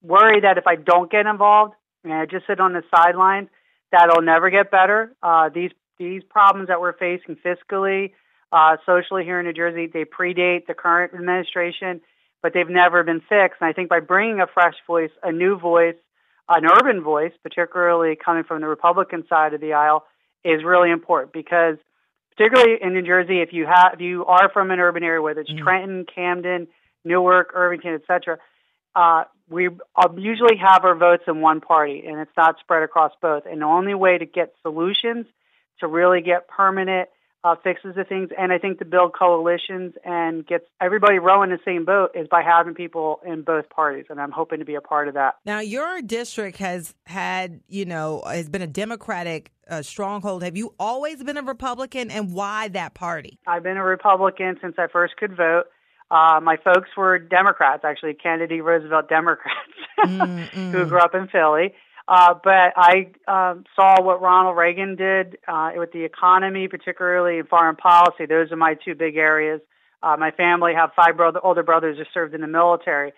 [0.02, 3.48] worried that if I don't get involved and I just sit on the sidelines,
[3.90, 5.14] that'll never get better.
[5.22, 8.12] Uh, these these problems that we're facing fiscally,
[8.52, 12.00] uh, socially here in New Jersey, they predate the current administration,
[12.42, 13.60] but they've never been fixed.
[13.60, 15.96] And I think by bringing a fresh voice, a new voice,
[16.48, 20.04] an urban voice, particularly coming from the Republican side of the aisle,
[20.44, 21.76] is really important because
[22.36, 25.40] particularly in New Jersey, if you have if you are from an urban area, whether
[25.40, 26.68] it's Trenton, Camden,
[27.04, 28.38] Newark, Irvington, etc.,
[28.94, 33.12] uh, we uh, usually have our votes in one party, and it's not spread across
[33.20, 33.44] both.
[33.46, 35.26] And the only way to get solutions
[35.80, 37.08] to really get permanent
[37.44, 41.58] uh, fixes the things, and I think to build coalitions and gets everybody rowing the
[41.64, 44.06] same boat is by having people in both parties.
[44.10, 45.36] And I'm hoping to be a part of that.
[45.44, 50.42] Now, your district has had, you know, has been a Democratic uh, stronghold.
[50.42, 53.38] Have you always been a Republican, and why that party?
[53.46, 55.64] I've been a Republican since I first could vote.
[56.10, 59.58] Uh, my folks were Democrats, actually, Kennedy Roosevelt Democrats,
[60.54, 61.74] who grew up in Philly.
[62.08, 67.44] Uh, but I um, saw what Ronald Reagan did uh, with the economy, particularly in
[67.44, 68.24] foreign policy.
[68.26, 69.60] Those are my two big areas.
[70.02, 73.12] Uh, my family have five brother, older brothers who served in the military.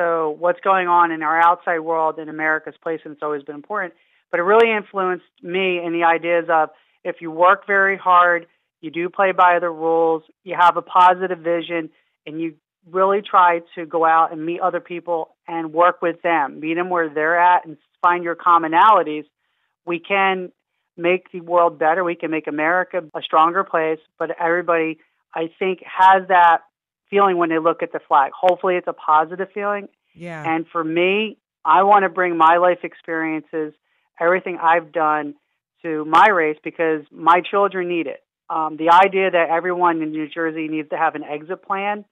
[0.00, 3.54] So what's going on in our outside world in America's place and it's always been
[3.54, 3.94] important.
[4.32, 6.70] But it really influenced me in the ideas of
[7.04, 8.46] if you work very hard,
[8.80, 11.90] you do play by the rules, you have a positive vision,
[12.26, 12.54] and you
[12.90, 16.90] really try to go out and meet other people and work with them, meet them
[16.90, 19.24] where they're at and find your commonalities,
[19.86, 20.52] we can
[20.96, 22.04] make the world better.
[22.04, 24.98] We can make America a stronger place, but everybody,
[25.34, 26.58] I think, has that
[27.08, 28.32] feeling when they look at the flag.
[28.32, 29.88] Hopefully, it's a positive feeling.
[30.14, 30.42] Yeah.
[30.46, 33.72] And for me, I want to bring my life experiences,
[34.20, 35.34] everything I've done
[35.82, 38.22] to my race because my children need it.
[38.50, 42.04] Um, the idea that everyone in New Jersey needs to have an exit plan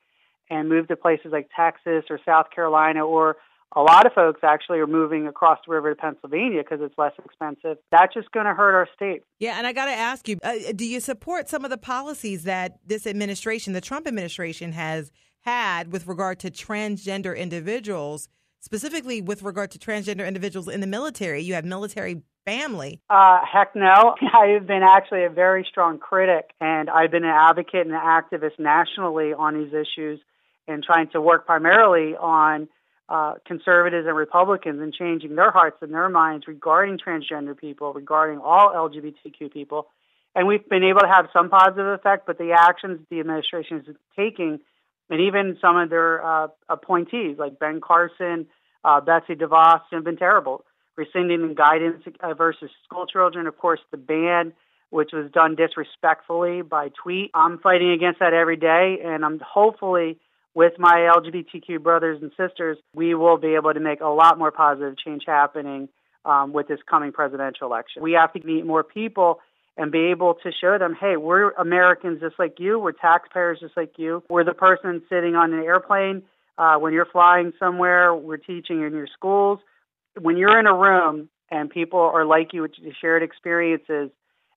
[0.51, 3.37] and move to places like Texas or South Carolina or
[3.77, 7.13] a lot of folks actually are moving across the river to Pennsylvania because it's less
[7.25, 7.79] expensive.
[7.93, 9.23] That's just going to hurt our state.
[9.39, 12.45] Yeah, and I got to ask you, uh, do you support some of the policies
[12.45, 19.43] that this administration, the Trump administration, has had with regard to transgender individuals, specifically with
[19.43, 21.41] regard to transgender individuals in the military?
[21.43, 23.01] You have military family.
[23.09, 24.17] Uh, heck no.
[24.35, 28.59] I've been actually a very strong critic, and I've been an advocate and an activist
[28.59, 30.21] nationally on these issues
[30.71, 32.69] and trying to work primarily on
[33.09, 38.39] uh, conservatives and Republicans and changing their hearts and their minds regarding transgender people, regarding
[38.39, 39.89] all LGBTQ people.
[40.35, 43.97] And we've been able to have some positive effect, but the actions the administration is
[44.17, 44.61] taking,
[45.11, 48.47] and even some of their uh, appointees like Ben Carson,
[48.85, 50.65] uh, Betsy DeVos, have been terrible.
[50.97, 52.05] Rescinding guidance
[52.37, 54.53] versus school children, of course, the ban,
[54.91, 57.33] which was done disrespectfully by tweet.
[57.35, 60.19] I'm fighting against that every day, and I'm hopefully
[60.55, 64.51] with my LGBTQ brothers and sisters, we will be able to make a lot more
[64.51, 65.89] positive change happening
[66.25, 68.03] um, with this coming presidential election.
[68.03, 69.41] We have to meet more people
[69.77, 72.79] and be able to show them, hey, we're Americans just like you.
[72.79, 74.23] We're taxpayers just like you.
[74.29, 76.23] We're the person sitting on an airplane
[76.59, 78.15] uh, when you're flying somewhere.
[78.15, 79.61] We're teaching in your schools.
[80.21, 84.11] When you're in a room and people are like you with shared experiences,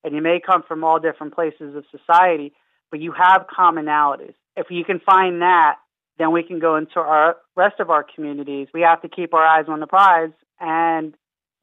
[0.03, 2.53] and you may come from all different places of society,
[2.91, 4.33] but you have commonalities.
[4.55, 5.75] If you can find that,
[6.17, 8.67] then we can go into our rest of our communities.
[8.73, 11.15] We have to keep our eyes on the prize and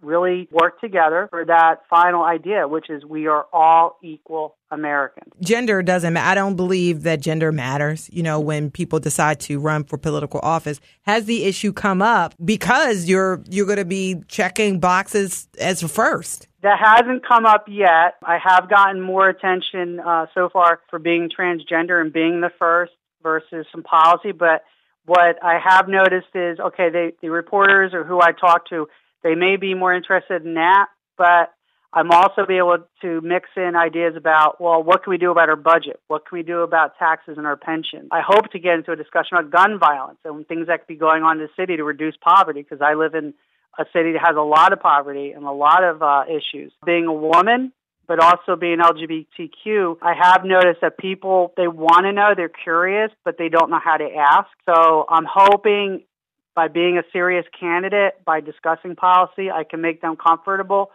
[0.02, 5.32] really work together for that final idea, which is we are all equal Americans.
[5.42, 6.30] Gender doesn't matter.
[6.30, 10.40] I don't believe that gender matters, you know, when people decide to run for political
[10.42, 10.80] office.
[11.02, 16.46] Has the issue come up because you're you're going to be checking boxes as first?
[16.62, 18.16] That hasn't come up yet.
[18.22, 22.92] I have gotten more attention uh, so far for being transgender and being the first
[23.22, 24.32] versus some policy.
[24.32, 24.64] But
[25.06, 28.88] what I have noticed is, okay, they, the reporters or who I talk to,
[29.22, 31.52] they may be more interested in that, but
[31.92, 35.48] I'm also be able to mix in ideas about, well, what can we do about
[35.48, 36.00] our budget?
[36.06, 38.08] What can we do about taxes and our pension?
[38.12, 40.96] I hope to get into a discussion about gun violence and things that could be
[40.96, 43.34] going on in the city to reduce poverty because I live in
[43.78, 46.72] a city that has a lot of poverty and a lot of uh, issues.
[46.86, 47.72] Being a woman,
[48.10, 53.12] but also being LGBTQ, I have noticed that people, they want to know, they're curious,
[53.24, 54.48] but they don't know how to ask.
[54.68, 56.02] So I'm hoping
[56.56, 60.90] by being a serious candidate, by discussing policy, I can make them comfortable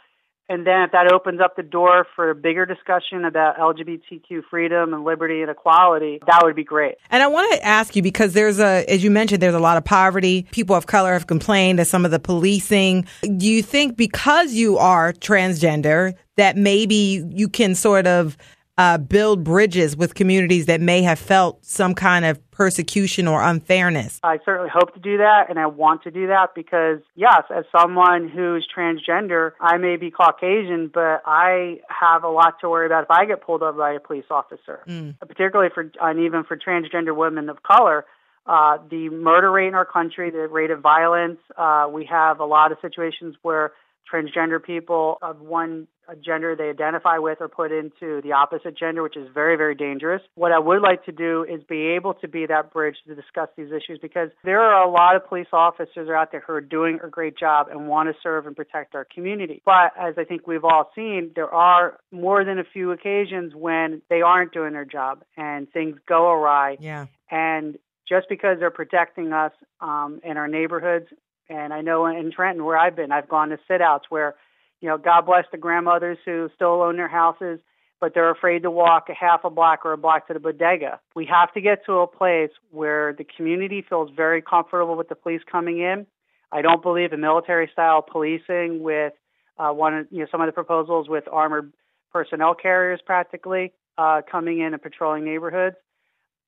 [0.47, 4.93] and then if that opens up the door for a bigger discussion about LGBTQ freedom
[4.93, 6.95] and liberty and equality, that would be great.
[7.09, 9.77] And I want to ask you because there's a, as you mentioned, there's a lot
[9.77, 10.45] of poverty.
[10.51, 13.05] People of color have complained that some of the policing.
[13.21, 18.37] Do you think because you are transgender that maybe you can sort of
[18.77, 24.19] uh, build bridges with communities that may have felt some kind of persecution or unfairness?
[24.23, 27.65] I certainly hope to do that, and I want to do that because, yes, as
[27.71, 33.03] someone who's transgender, I may be Caucasian, but I have a lot to worry about
[33.03, 35.17] if I get pulled over by a police officer, mm.
[35.19, 38.05] particularly for, and even for transgender women of color.
[38.47, 42.45] Uh, the murder rate in our country, the rate of violence, uh, we have a
[42.45, 43.71] lot of situations where
[44.11, 45.87] transgender people of one
[46.21, 50.21] gender they identify with are put into the opposite gender, which is very, very dangerous.
[50.35, 53.49] What I would like to do is be able to be that bridge to discuss
[53.57, 56.99] these issues because there are a lot of police officers out there who are doing
[57.03, 59.61] a great job and want to serve and protect our community.
[59.65, 64.01] But as I think we've all seen, there are more than a few occasions when
[64.09, 66.77] they aren't doing their job and things go awry.
[66.79, 67.07] Yeah.
[67.31, 71.07] And just because they're protecting us um, in our neighborhoods
[71.49, 74.35] and I know in Trenton where I've been, I've gone to sit outs where,
[74.81, 77.59] you know, God bless the grandmothers who still own their houses,
[77.99, 80.99] but they're afraid to walk a half a block or a block to the bodega.
[81.15, 85.15] We have to get to a place where the community feels very comfortable with the
[85.15, 86.05] police coming in.
[86.51, 89.13] I don't believe in military style policing with
[89.57, 91.73] uh, one, you know, some of the proposals with armored
[92.11, 95.77] personnel carriers practically uh, coming in and patrolling neighborhoods.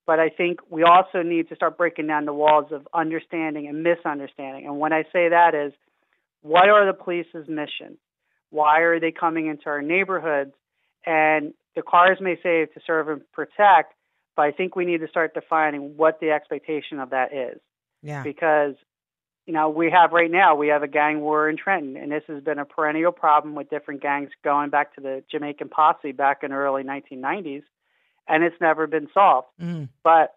[0.06, 3.84] But I think we also need to start breaking down the walls of understanding and
[3.84, 4.66] misunderstanding.
[4.66, 5.74] And when I say that is,
[6.42, 7.98] what are the police's mission?
[8.50, 10.54] Why are they coming into our neighborhoods?
[11.06, 13.94] And the cars may say to serve and protect,
[14.36, 17.60] but I think we need to start defining what the expectation of that is.
[18.02, 18.24] Yeah.
[18.24, 18.76] Because,
[19.46, 22.24] you know, we have right now, we have a gang war in Trenton, and this
[22.28, 26.44] has been a perennial problem with different gangs going back to the Jamaican posse back
[26.44, 27.64] in the early 1990s
[28.28, 29.48] and it's never been solved.
[29.62, 29.90] Mm.
[30.04, 30.36] But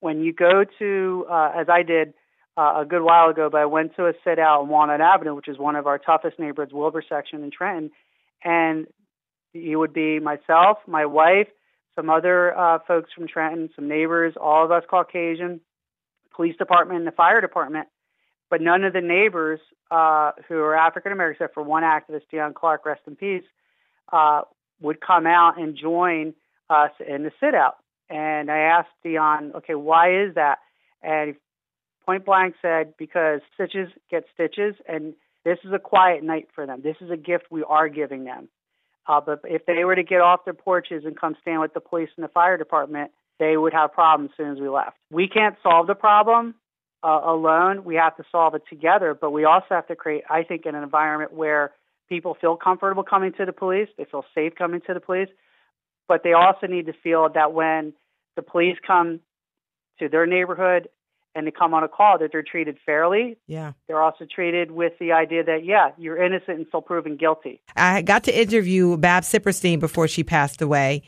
[0.00, 2.14] when you go to, uh, as I did
[2.56, 5.34] uh, a good while ago, but I went to a sit out on Walnut Avenue,
[5.34, 7.90] which is one of our toughest neighborhoods, Wilbur section in Trenton,
[8.44, 8.86] and
[9.54, 11.48] it would be myself, my wife,
[11.96, 15.60] some other uh, folks from Trenton, some neighbors, all of us Caucasian,
[16.34, 17.88] police department, and the fire department.
[18.48, 22.54] But none of the neighbors uh, who are African American, except for one activist, Dion
[22.54, 23.44] Clark, rest in peace,
[24.12, 24.42] uh,
[24.80, 26.34] would come out and join
[26.68, 27.76] us in the sit out.
[28.08, 30.58] And I asked Dion, okay, why is that?
[31.02, 31.36] And
[32.04, 36.80] point blank said, because stitches get stitches, and this is a quiet night for them.
[36.82, 38.48] This is a gift we are giving them.
[39.06, 41.80] Uh, but if they were to get off their porches and come stand with the
[41.80, 44.96] police and the fire department, they would have problems as soon as we left.
[45.10, 46.54] We can't solve the problem
[47.02, 47.84] uh, alone.
[47.84, 50.74] We have to solve it together, but we also have to create, I think, an
[50.74, 51.72] environment where
[52.08, 55.28] people feel comfortable coming to the police, they feel safe coming to the police,
[56.06, 57.94] but they also need to feel that when
[58.36, 59.20] the police come
[59.98, 60.88] to their neighborhood
[61.34, 63.36] and they come on a call that they're treated fairly.
[63.46, 63.72] Yeah.
[63.86, 67.60] They're also treated with the idea that, yeah, you're innocent until proven guilty.
[67.76, 71.02] I got to interview Babs Siperstein before she passed away.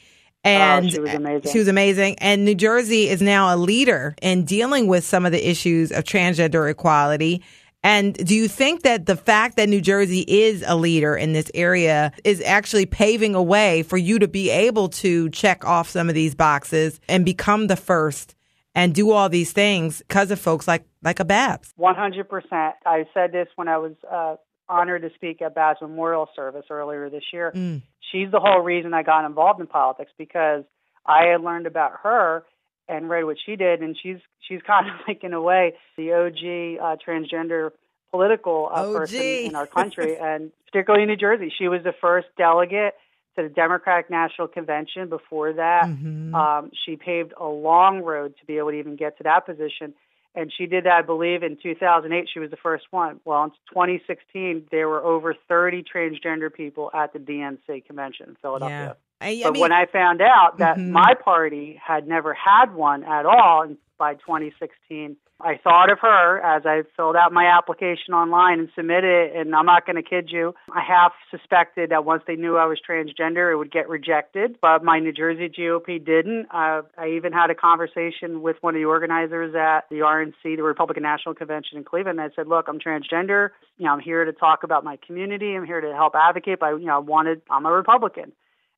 [0.44, 1.52] And oh, she was amazing.
[1.52, 2.16] She was amazing.
[2.18, 6.04] And New Jersey is now a leader in dealing with some of the issues of
[6.04, 7.42] transgender equality.
[7.84, 11.50] And do you think that the fact that New Jersey is a leader in this
[11.52, 16.08] area is actually paving a way for you to be able to check off some
[16.08, 18.36] of these boxes and become the first
[18.74, 21.72] and do all these things because of folks like like a Babs?
[21.76, 22.74] One hundred percent.
[22.86, 24.36] I said this when I was uh,
[24.68, 27.52] honored to speak at Babs Memorial Service earlier this year.
[27.54, 27.82] Mm.
[28.10, 30.64] She's the whole reason I got involved in politics because
[31.06, 32.44] I had learned about her
[32.88, 34.18] and read what she did, and she's
[34.48, 37.70] she's kind of like in a way the OG uh, transgender
[38.10, 41.52] political uh, person in our country, and particularly in New Jersey.
[41.56, 42.94] She was the first delegate
[43.36, 45.08] to the Democratic National Convention.
[45.08, 46.34] Before that, Mhm.
[46.34, 49.94] um, she paved a long road to be able to even get to that position.
[50.34, 52.28] And she did that, I believe, in 2008.
[52.32, 53.20] She was the first one.
[53.24, 58.96] Well, in 2016, there were over 30 transgender people at the DNC convention in Philadelphia.
[59.20, 60.90] I, I But mean, when I found out that Mhm.
[60.90, 66.40] my party had never had one at all and by 2016, I thought of her
[66.40, 69.36] as I filled out my application online and submitted it.
[69.36, 72.66] And I'm not going to kid you, I half suspected that once they knew I
[72.66, 74.56] was transgender, it would get rejected.
[74.60, 76.46] But my New Jersey GOP didn't.
[76.52, 80.62] Uh, I even had a conversation with one of the organizers at the RNC, the
[80.62, 82.20] Republican National Convention in Cleveland.
[82.20, 83.50] I said, "Look, I'm transgender.
[83.78, 85.56] You know, I'm here to talk about my community.
[85.56, 86.60] I'm here to help advocate.
[86.60, 87.42] But you know, I wanted.
[87.50, 88.32] I'm a Republican."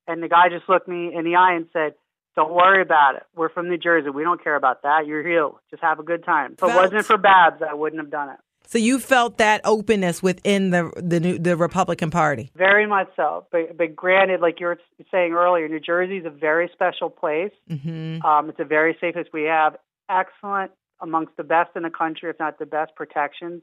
[0.07, 1.95] And the guy just looked me in the eye and said,
[2.35, 3.23] don't worry about it.
[3.35, 4.09] We're from New Jersey.
[4.09, 5.05] We don't care about that.
[5.07, 5.49] You're here.
[5.71, 6.53] Just have a good time.
[6.53, 8.37] If it wasn't for Babs, I wouldn't have done it.
[8.67, 12.51] so you felt that openness within the the new, the Republican Party.
[12.55, 13.45] Very much so.
[13.51, 14.79] But, but granted, like you were
[15.11, 17.53] saying earlier, New Jersey is a very special place.
[17.69, 19.27] hmm Um, it's a very safe place.
[19.33, 19.77] We have
[20.09, 20.71] excellent,
[21.01, 23.61] amongst the best in the country, if not the best, protections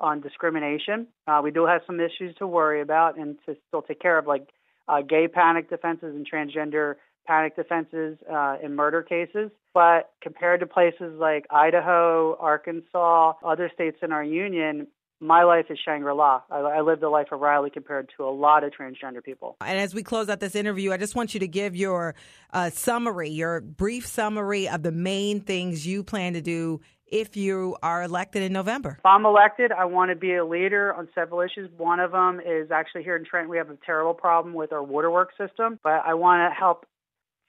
[0.00, 1.06] on discrimination.
[1.26, 4.26] Uh, we do have some issues to worry about and to still take care of,
[4.26, 4.48] like
[4.88, 6.94] uh, gay panic defenses and transgender
[7.26, 9.50] panic defenses uh, in murder cases.
[9.72, 14.86] But compared to places like Idaho, Arkansas, other states in our union,
[15.20, 16.42] my life is Shangri-La.
[16.50, 19.56] I, I lived a life of Riley compared to a lot of transgender people.
[19.60, 22.14] And as we close out this interview, I just want you to give your
[22.52, 27.76] uh, summary, your brief summary of the main things you plan to do if you
[27.82, 28.96] are elected in November.
[28.98, 31.70] If I'm elected, I want to be a leader on several issues.
[31.76, 34.82] One of them is actually here in Trenton, we have a terrible problem with our
[34.82, 36.86] waterworks system, but I want to help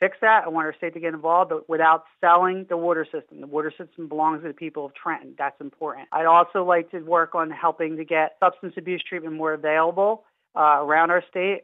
[0.06, 0.44] fix that.
[0.46, 3.42] I want our state to get involved, but without selling the water system.
[3.42, 5.34] The water system belongs to the people of Trenton.
[5.38, 6.08] That's important.
[6.12, 10.24] I'd also like to work on helping to get substance abuse treatment more available
[10.56, 11.62] uh, around our state.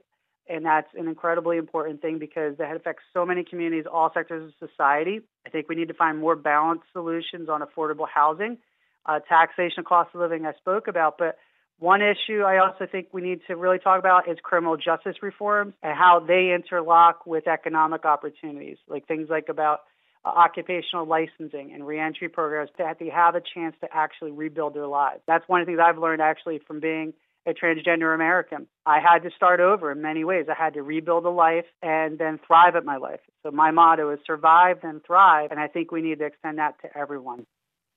[0.49, 4.69] And that's an incredibly important thing because that affects so many communities, all sectors of
[4.69, 5.21] society.
[5.45, 8.57] I think we need to find more balanced solutions on affordable housing,
[9.05, 11.37] uh, taxation, cost of living I spoke about, but
[11.81, 15.73] one issue I also think we need to really talk about is criminal justice reforms
[15.81, 19.79] and how they interlock with economic opportunities, like things like about
[20.23, 24.85] uh, occupational licensing and reentry programs that they have a chance to actually rebuild their
[24.85, 25.21] lives.
[25.27, 27.13] That's one of the things I've learned actually from being
[27.47, 28.67] a transgender American.
[28.85, 30.45] I had to start over in many ways.
[30.51, 33.21] I had to rebuild a life and then thrive at my life.
[33.41, 36.79] So my motto is survive then thrive, and I think we need to extend that
[36.83, 37.47] to everyone.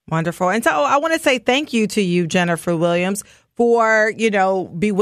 [0.08, 0.50] Wonderful.
[0.50, 3.24] And so I want to say thank you to you, Jennifer Williams,
[3.56, 4.92] for, you know, be,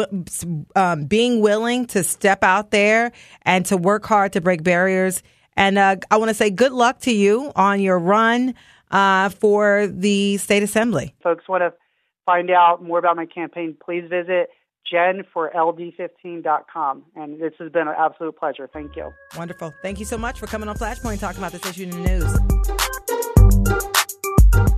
[0.77, 3.11] um, being willing to step out there
[3.43, 5.25] and to work hard to break barriers.
[5.57, 8.55] And uh, I want to say good luck to you on your run
[8.91, 11.17] uh, for the state assembly.
[11.23, 11.73] Folks want to
[12.25, 14.49] find out more about my campaign, please visit
[14.93, 17.03] jen4ld15.com.
[17.17, 18.69] And this has been an absolute pleasure.
[18.73, 19.11] Thank you.
[19.37, 19.75] Wonderful.
[19.83, 21.99] Thank you so much for coming on Flashpoint and talking about this issue in the
[21.99, 22.31] news.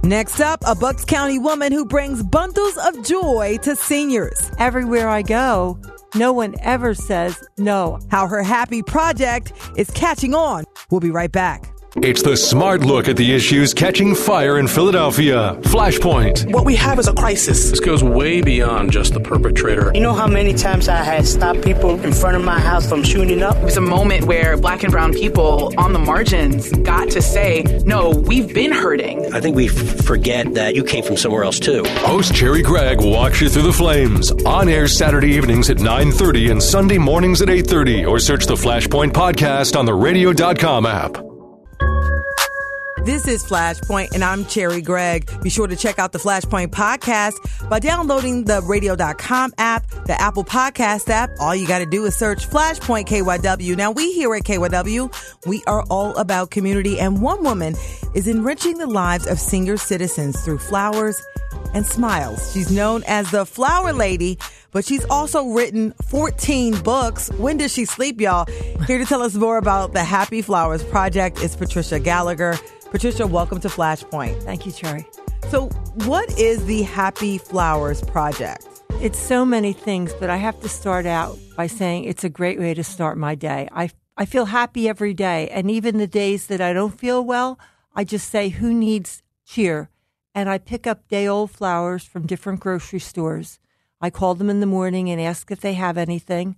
[0.04, 4.50] Next up, a Bucks County woman who brings bundles of joy to seniors.
[4.58, 5.78] Everywhere I go,
[6.14, 7.98] no one ever says no.
[8.10, 10.66] How her happy project is catching on.
[10.90, 11.73] We'll be right back.
[12.02, 15.56] It's the smart look at the issues catching fire in Philadelphia.
[15.62, 16.52] Flashpoint.
[16.52, 17.70] What we have is a crisis.
[17.70, 19.92] This goes way beyond just the perpetrator.
[19.94, 23.04] You know how many times I had stopped people in front of my house from
[23.04, 23.56] shooting up?
[23.58, 27.62] It was a moment where black and brown people on the margins got to say,
[27.86, 29.32] no, we've been hurting.
[29.32, 31.84] I think we f- forget that you came from somewhere else too.
[31.98, 34.32] Host Cherri Gregg walks you through the flames.
[34.44, 39.12] On air Saturday evenings at 9.30 and Sunday mornings at 8.30 or search the Flashpoint
[39.12, 41.23] podcast on the radio.com app.
[43.04, 45.30] This is Flashpoint, and I'm Cherri Gregg.
[45.42, 47.34] Be sure to check out the Flashpoint podcast
[47.68, 51.28] by downloading the radio.com app, the Apple Podcast app.
[51.38, 53.76] All you got to do is search Flashpoint KYW.
[53.76, 57.74] Now, we here at KYW, we are all about community, and one woman
[58.14, 61.20] is enriching the lives of senior citizens through flowers
[61.74, 62.54] and smiles.
[62.54, 64.38] She's known as the Flower Lady,
[64.72, 67.30] but she's also written 14 books.
[67.32, 68.46] When does she sleep, y'all?
[68.86, 72.58] Here to tell us more about the Happy Flowers Project is Patricia Gallagher.
[72.94, 74.40] Patricia, welcome to Flashpoint.
[74.44, 75.04] Thank you, Cherri.
[75.50, 75.66] So,
[76.06, 78.68] what is the Happy Flowers Project?
[79.00, 82.60] It's so many things, but I have to start out by saying it's a great
[82.60, 83.68] way to start my day.
[83.72, 87.58] I, I feel happy every day, and even the days that I don't feel well,
[87.96, 89.90] I just say, Who needs cheer?
[90.32, 93.58] And I pick up day old flowers from different grocery stores.
[94.00, 96.54] I call them in the morning and ask if they have anything.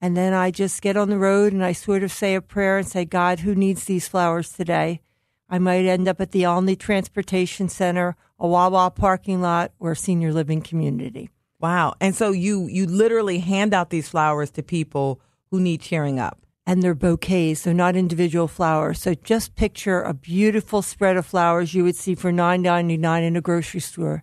[0.00, 2.76] And then I just get on the road and I sort of say a prayer
[2.76, 5.00] and say, God, who needs these flowers today?
[5.48, 9.96] I might end up at the Olney Transportation Center, a Wawa parking lot, or a
[9.96, 11.30] senior living community.
[11.60, 11.94] Wow.
[12.00, 15.20] And so you you literally hand out these flowers to people
[15.50, 16.40] who need cheering up.
[16.68, 19.00] And they're bouquets, they're not individual flowers.
[19.00, 23.22] So just picture a beautiful spread of flowers you would see for nine ninety nine
[23.22, 24.22] in a grocery store.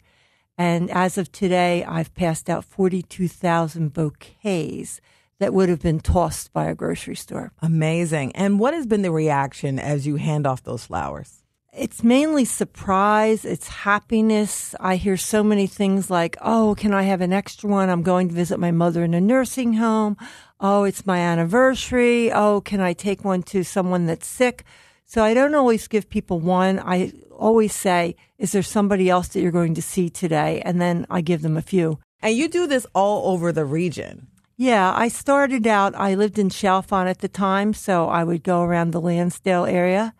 [0.57, 5.01] And as of today, I've passed out 42,000 bouquets
[5.43, 7.51] that would have been tossed by a grocery store.
[7.61, 8.33] Amazing.
[8.33, 11.43] And what has been the reaction as you hand off those flowers?
[11.75, 14.73] It's mainly surprise, it's happiness.
[14.79, 17.89] I hear so many things like, oh, can I have an extra one?
[17.89, 20.15] I'm going to visit my mother in a nursing home.
[20.61, 22.31] Oh, it's my anniversary.
[22.31, 24.63] Oh, can I take one to someone that's sick?
[25.05, 26.79] So I don't always give people one.
[26.79, 30.61] I always say, is there somebody else that you're going to see today?
[30.63, 31.99] And then I give them a few.
[32.21, 34.27] And you do this all over the region.
[34.55, 38.61] Yeah, I started out, I lived in Chalfont at the time, so I would go
[38.61, 40.13] around the Lansdale area.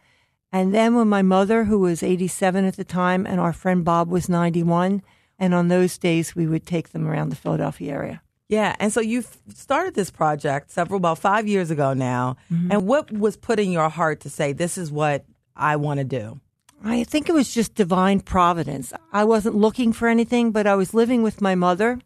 [0.52, 4.10] And then when my mother, who was 87 at the time, and our friend Bob
[4.10, 5.02] was 91,
[5.38, 8.22] and on those days we would take them around the Philadelphia area.
[8.50, 9.24] Yeah, and so you
[9.54, 12.38] started this project several about five years ago now.
[12.52, 12.72] Mm-hmm.
[12.72, 15.26] And what was put in your heart to say this is what
[15.56, 16.40] I want to do?
[16.84, 18.94] I think it was just divine providence.
[19.12, 22.00] I wasn't looking for anything, but I was living with my mother,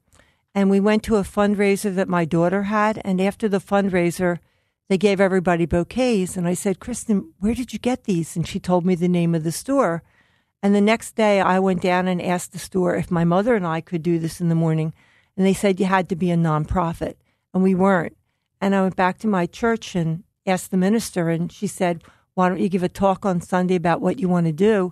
[0.57, 2.99] and we went to a fundraiser that my daughter had.
[3.05, 4.39] And after the fundraiser,
[4.89, 6.35] they gave everybody bouquets.
[6.35, 8.35] And I said, Kristen, where did you get these?
[8.35, 10.01] And she told me the name of the store.
[10.63, 13.67] And the next day, I went down and asked the store if my mother and
[13.67, 14.95] I could do this in the morning.
[15.37, 17.17] And they said you had to be a nonprofit,
[17.53, 18.17] and we weren't.
[18.59, 22.03] And I went back to my church and asked the minister, and she said,
[22.33, 24.91] Why don't you give a talk on Sunday about what you want to do?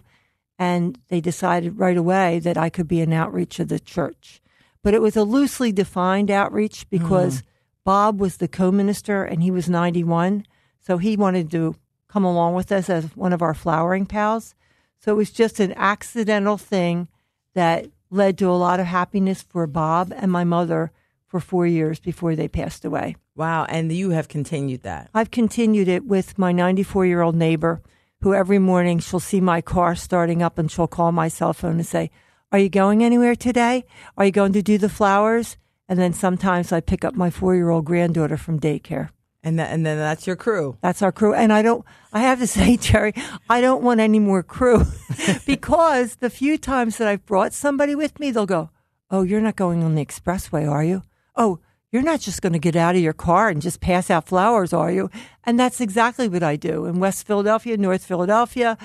[0.59, 4.43] And they decided right away that I could be an outreach of the church.
[4.86, 7.46] But it was a loosely defined outreach because mm.
[7.84, 10.46] Bob was the co minister and he was 91.
[10.80, 11.76] So he wanted to
[12.08, 14.54] come along with us as one of our flowering pals.
[15.00, 17.08] So it was just an accidental thing
[17.56, 20.92] that led to a lot of happiness for Bob and my mother
[21.26, 23.16] for four years before they passed away.
[23.36, 23.66] Wow.
[23.66, 25.10] And you have continued that.
[25.16, 27.82] I've continued it with my 94 year old neighbor
[28.22, 31.78] who every morning she'll see my car starting up and she'll call my cell phone
[31.78, 32.12] and say,
[32.56, 33.84] Are you going anywhere today?
[34.16, 35.58] Are you going to do the flowers?
[35.89, 39.10] And then sometimes I pick up my four year old granddaughter from daycare.
[39.43, 40.78] And, that, and then that's your crew.
[40.80, 41.34] That's our crew.
[41.34, 41.84] And I don't,
[42.14, 43.14] I have to say, Cherri,
[43.49, 44.86] I don't want any more crew
[45.45, 48.70] because the few times that I've brought somebody with me, they'll go,
[49.12, 51.01] Oh, you're not going on the expressway, are you?
[51.36, 51.60] Oh,
[51.91, 54.72] you're not just going to get out of your car and just pass out flowers,
[54.72, 55.10] are you?
[55.43, 58.78] And that's exactly what I do in West Philadelphia, North Philadelphia.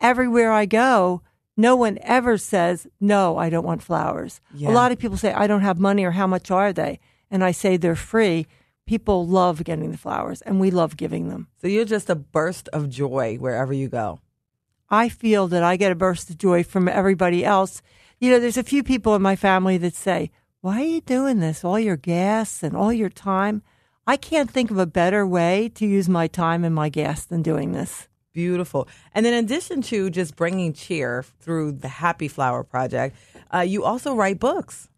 [0.00, 1.22] Everywhere I go,
[1.56, 4.40] no one ever says, No, I don't want flowers.
[4.54, 4.70] Yeah.
[4.70, 7.00] A lot of people say, I don't have money, or how much are they?
[7.30, 8.46] And I say they're free
[8.90, 11.46] people love getting the flowers and we love giving them.
[11.60, 14.18] So you're just a burst of joy wherever you go.
[14.88, 17.82] I feel that I get a burst of joy from everybody else.
[18.18, 21.38] You know, there's a few people in my family that say, Why are you doing
[21.38, 21.64] this?
[21.64, 23.62] All your gas and all your time.
[24.08, 27.42] I can't think of a better way to use my time and my gas than
[27.42, 28.08] doing this.
[28.32, 28.88] Beautiful.
[29.12, 33.16] And in addition to just bringing cheer through the Happy Flower Project,
[33.52, 34.88] uh, you also write books.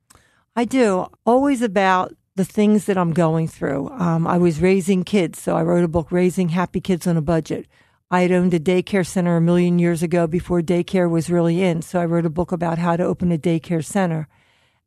[0.54, 1.06] I do.
[1.24, 3.88] Always about the things that I'm going through.
[3.90, 7.22] Um, I was raising kids, so I wrote a book, Raising Happy Kids on a
[7.22, 7.66] Budget.
[8.10, 11.80] I had owned a daycare center a million years ago before daycare was really in,
[11.80, 14.28] so I wrote a book about how to open a daycare center.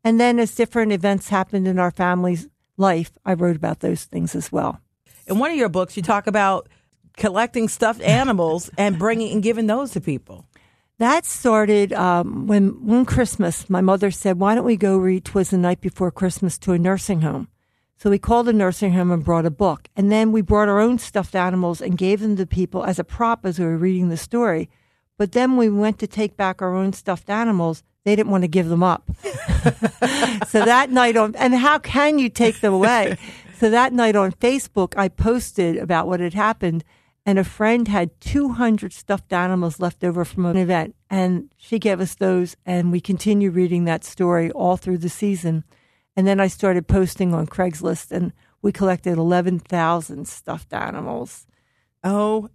[0.04, 4.36] And then as different events happened in our family's life, I wrote about those things
[4.36, 4.80] as well.
[5.26, 6.70] In one of your books, you talk about
[7.18, 10.45] collecting stuffed animals and bringing and giving those to people.
[10.97, 15.49] That started um, when one Christmas, my mother said, "Why don't we go read Twas
[15.49, 17.49] the Night Before Christmas to a nursing home?"
[17.97, 20.80] So we called the nursing home and brought a book, and then we brought our
[20.80, 24.09] own stuffed animals and gave them to people as a prop as we were reading
[24.09, 24.70] the story.
[25.18, 27.84] But then we went to take back our own stuffed animals.
[28.03, 29.09] They didn't want to give them up.
[30.47, 33.18] so that night on, and how can you take them away?
[33.57, 36.84] So that night on Facebook, I posted about what had happened
[37.26, 41.99] and a friend had 200 stuffed animals left over from an event and she gave
[41.99, 45.63] us those and we continued reading that story all through the season.
[46.15, 51.47] And then i started posting on craigslist and we collected 11000 stuffed animals.
[52.03, 52.49] Omg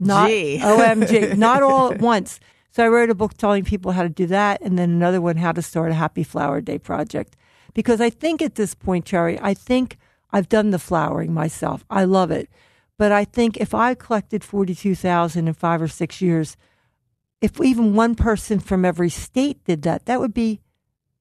[0.00, 2.40] not omg not all at once.
[2.72, 5.36] So i wrote a book telling people how to do that and then another one
[5.36, 7.36] how to start a happy flower day project.
[7.74, 9.98] Because i think at this point Cherri i think
[10.32, 11.84] i've done the flowering myself.
[11.88, 12.50] I love it
[13.00, 16.58] but I think if I collected 42,000 in five or six years,
[17.40, 20.60] if even one person from every state did that, that would be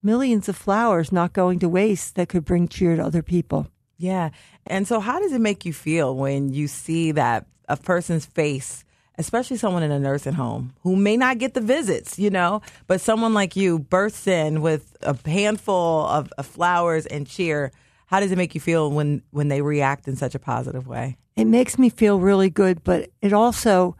[0.03, 3.71] millions of flowers not going to waste that could bring cheer to other people.
[3.97, 4.31] Yeah.
[4.67, 8.83] And so, how does it make you feel when you see that a person's face,
[9.17, 12.99] especially someone in a nursing home who may not get the visits, you know, but
[12.99, 17.71] someone like you bursts in with a handful of, of flowers and cheer?
[18.09, 21.17] How does it make you feel when, when they react in such a positive way?
[21.39, 23.95] it makes me feel really good, but it also,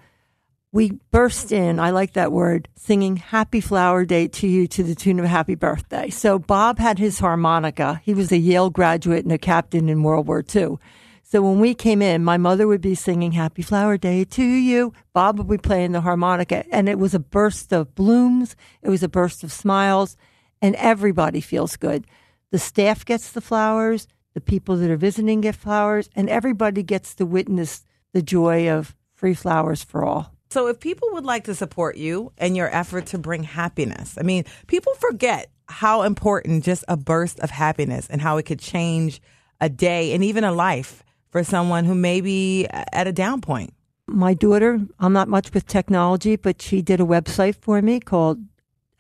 [0.74, 4.94] we burst in, I like that word, singing Happy Flower Day to you to the
[4.94, 6.10] tune of Happy Birthday.
[6.10, 8.02] So Bob had his harmonica.
[8.04, 10.80] He was a Yale graduate and a captain in World War II.
[11.24, 14.92] So when we came in, my mother would be singing Happy Flower Day to you.
[15.14, 18.58] Bob would be playing the harmonica and it was a burst of blooms.
[18.82, 20.18] It was a burst of smiles
[20.62, 22.06] and everybody feels good.
[22.52, 27.16] The staff gets the flowers the people that are visiting get flowers, and everybody gets
[27.16, 27.84] to witness
[28.14, 30.34] the joy of free flowers for all.
[30.50, 34.24] So, if people would like to support you and your effort to bring happiness, I
[34.24, 39.22] mean, people forget how important just a burst of happiness and how it could change
[39.62, 43.74] a day and even a life for someone who may be at a down point.
[44.08, 48.40] My daughter, I'm not much with technology, but she did a website for me called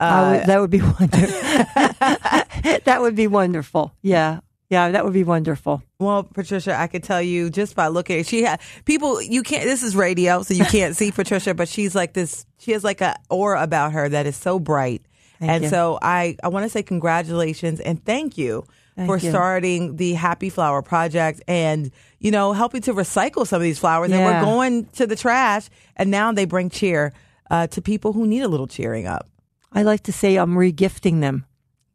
[0.00, 1.28] Uh, would, that would be wonderful.
[2.84, 3.92] that would be wonderful.
[4.02, 4.40] Yeah.
[4.70, 5.82] Yeah, that would be wonderful.
[5.98, 9.22] Well, Patricia, I could tell you just by looking, she had people.
[9.22, 9.64] You can't.
[9.64, 12.44] This is radio, so you can't see Patricia, but she's like this.
[12.58, 15.00] She has like a aura about her that is so bright,
[15.38, 15.70] Thank and you.
[15.70, 18.66] so I I want to say congratulations and thank you
[18.98, 19.30] Thank for you.
[19.30, 24.10] starting the Happy Flower Project and you know helping to recycle some of these flowers
[24.10, 27.12] And we're going to the trash, and now they bring cheer
[27.48, 29.28] uh, to people who need a little cheering up.
[29.72, 31.46] I like to say I'm regifting them.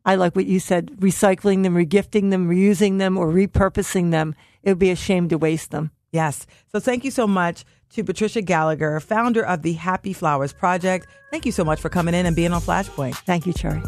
[0.05, 4.33] I like what you said, recycling them, regifting them, reusing them, or repurposing them.
[4.63, 5.91] It would be a shame to waste them.
[6.13, 6.47] Yes.
[6.71, 11.07] So thank you so much to Patricia Gallagher, founder of the Happy Flowers Project.
[11.31, 13.15] Thank you so much for coming in and being on Flashpoint.
[13.25, 13.83] Thank you, Cherri.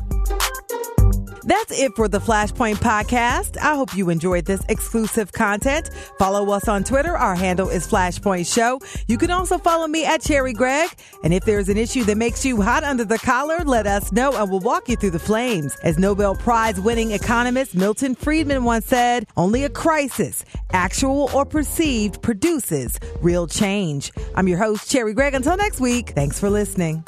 [1.45, 3.57] That's it for the Flashpoint podcast.
[3.57, 5.91] I hope you enjoyed this exclusive content.
[6.17, 7.15] Follow us on Twitter.
[7.15, 8.79] Our handle is Flashpoint Show.
[9.07, 10.89] You can also follow me at Cherri Gregg.
[11.23, 14.31] And if there's an issue that makes you hot under the collar, let us know
[14.35, 15.75] and we'll walk you through the flames.
[15.83, 22.21] As Nobel Prize winning economist Milton Friedman once said, only a crisis, actual or perceived,
[22.23, 24.11] produces real change.
[24.33, 25.35] I'm your host, Cherri Gregg.
[25.35, 27.03] Until next week, thanks for listening.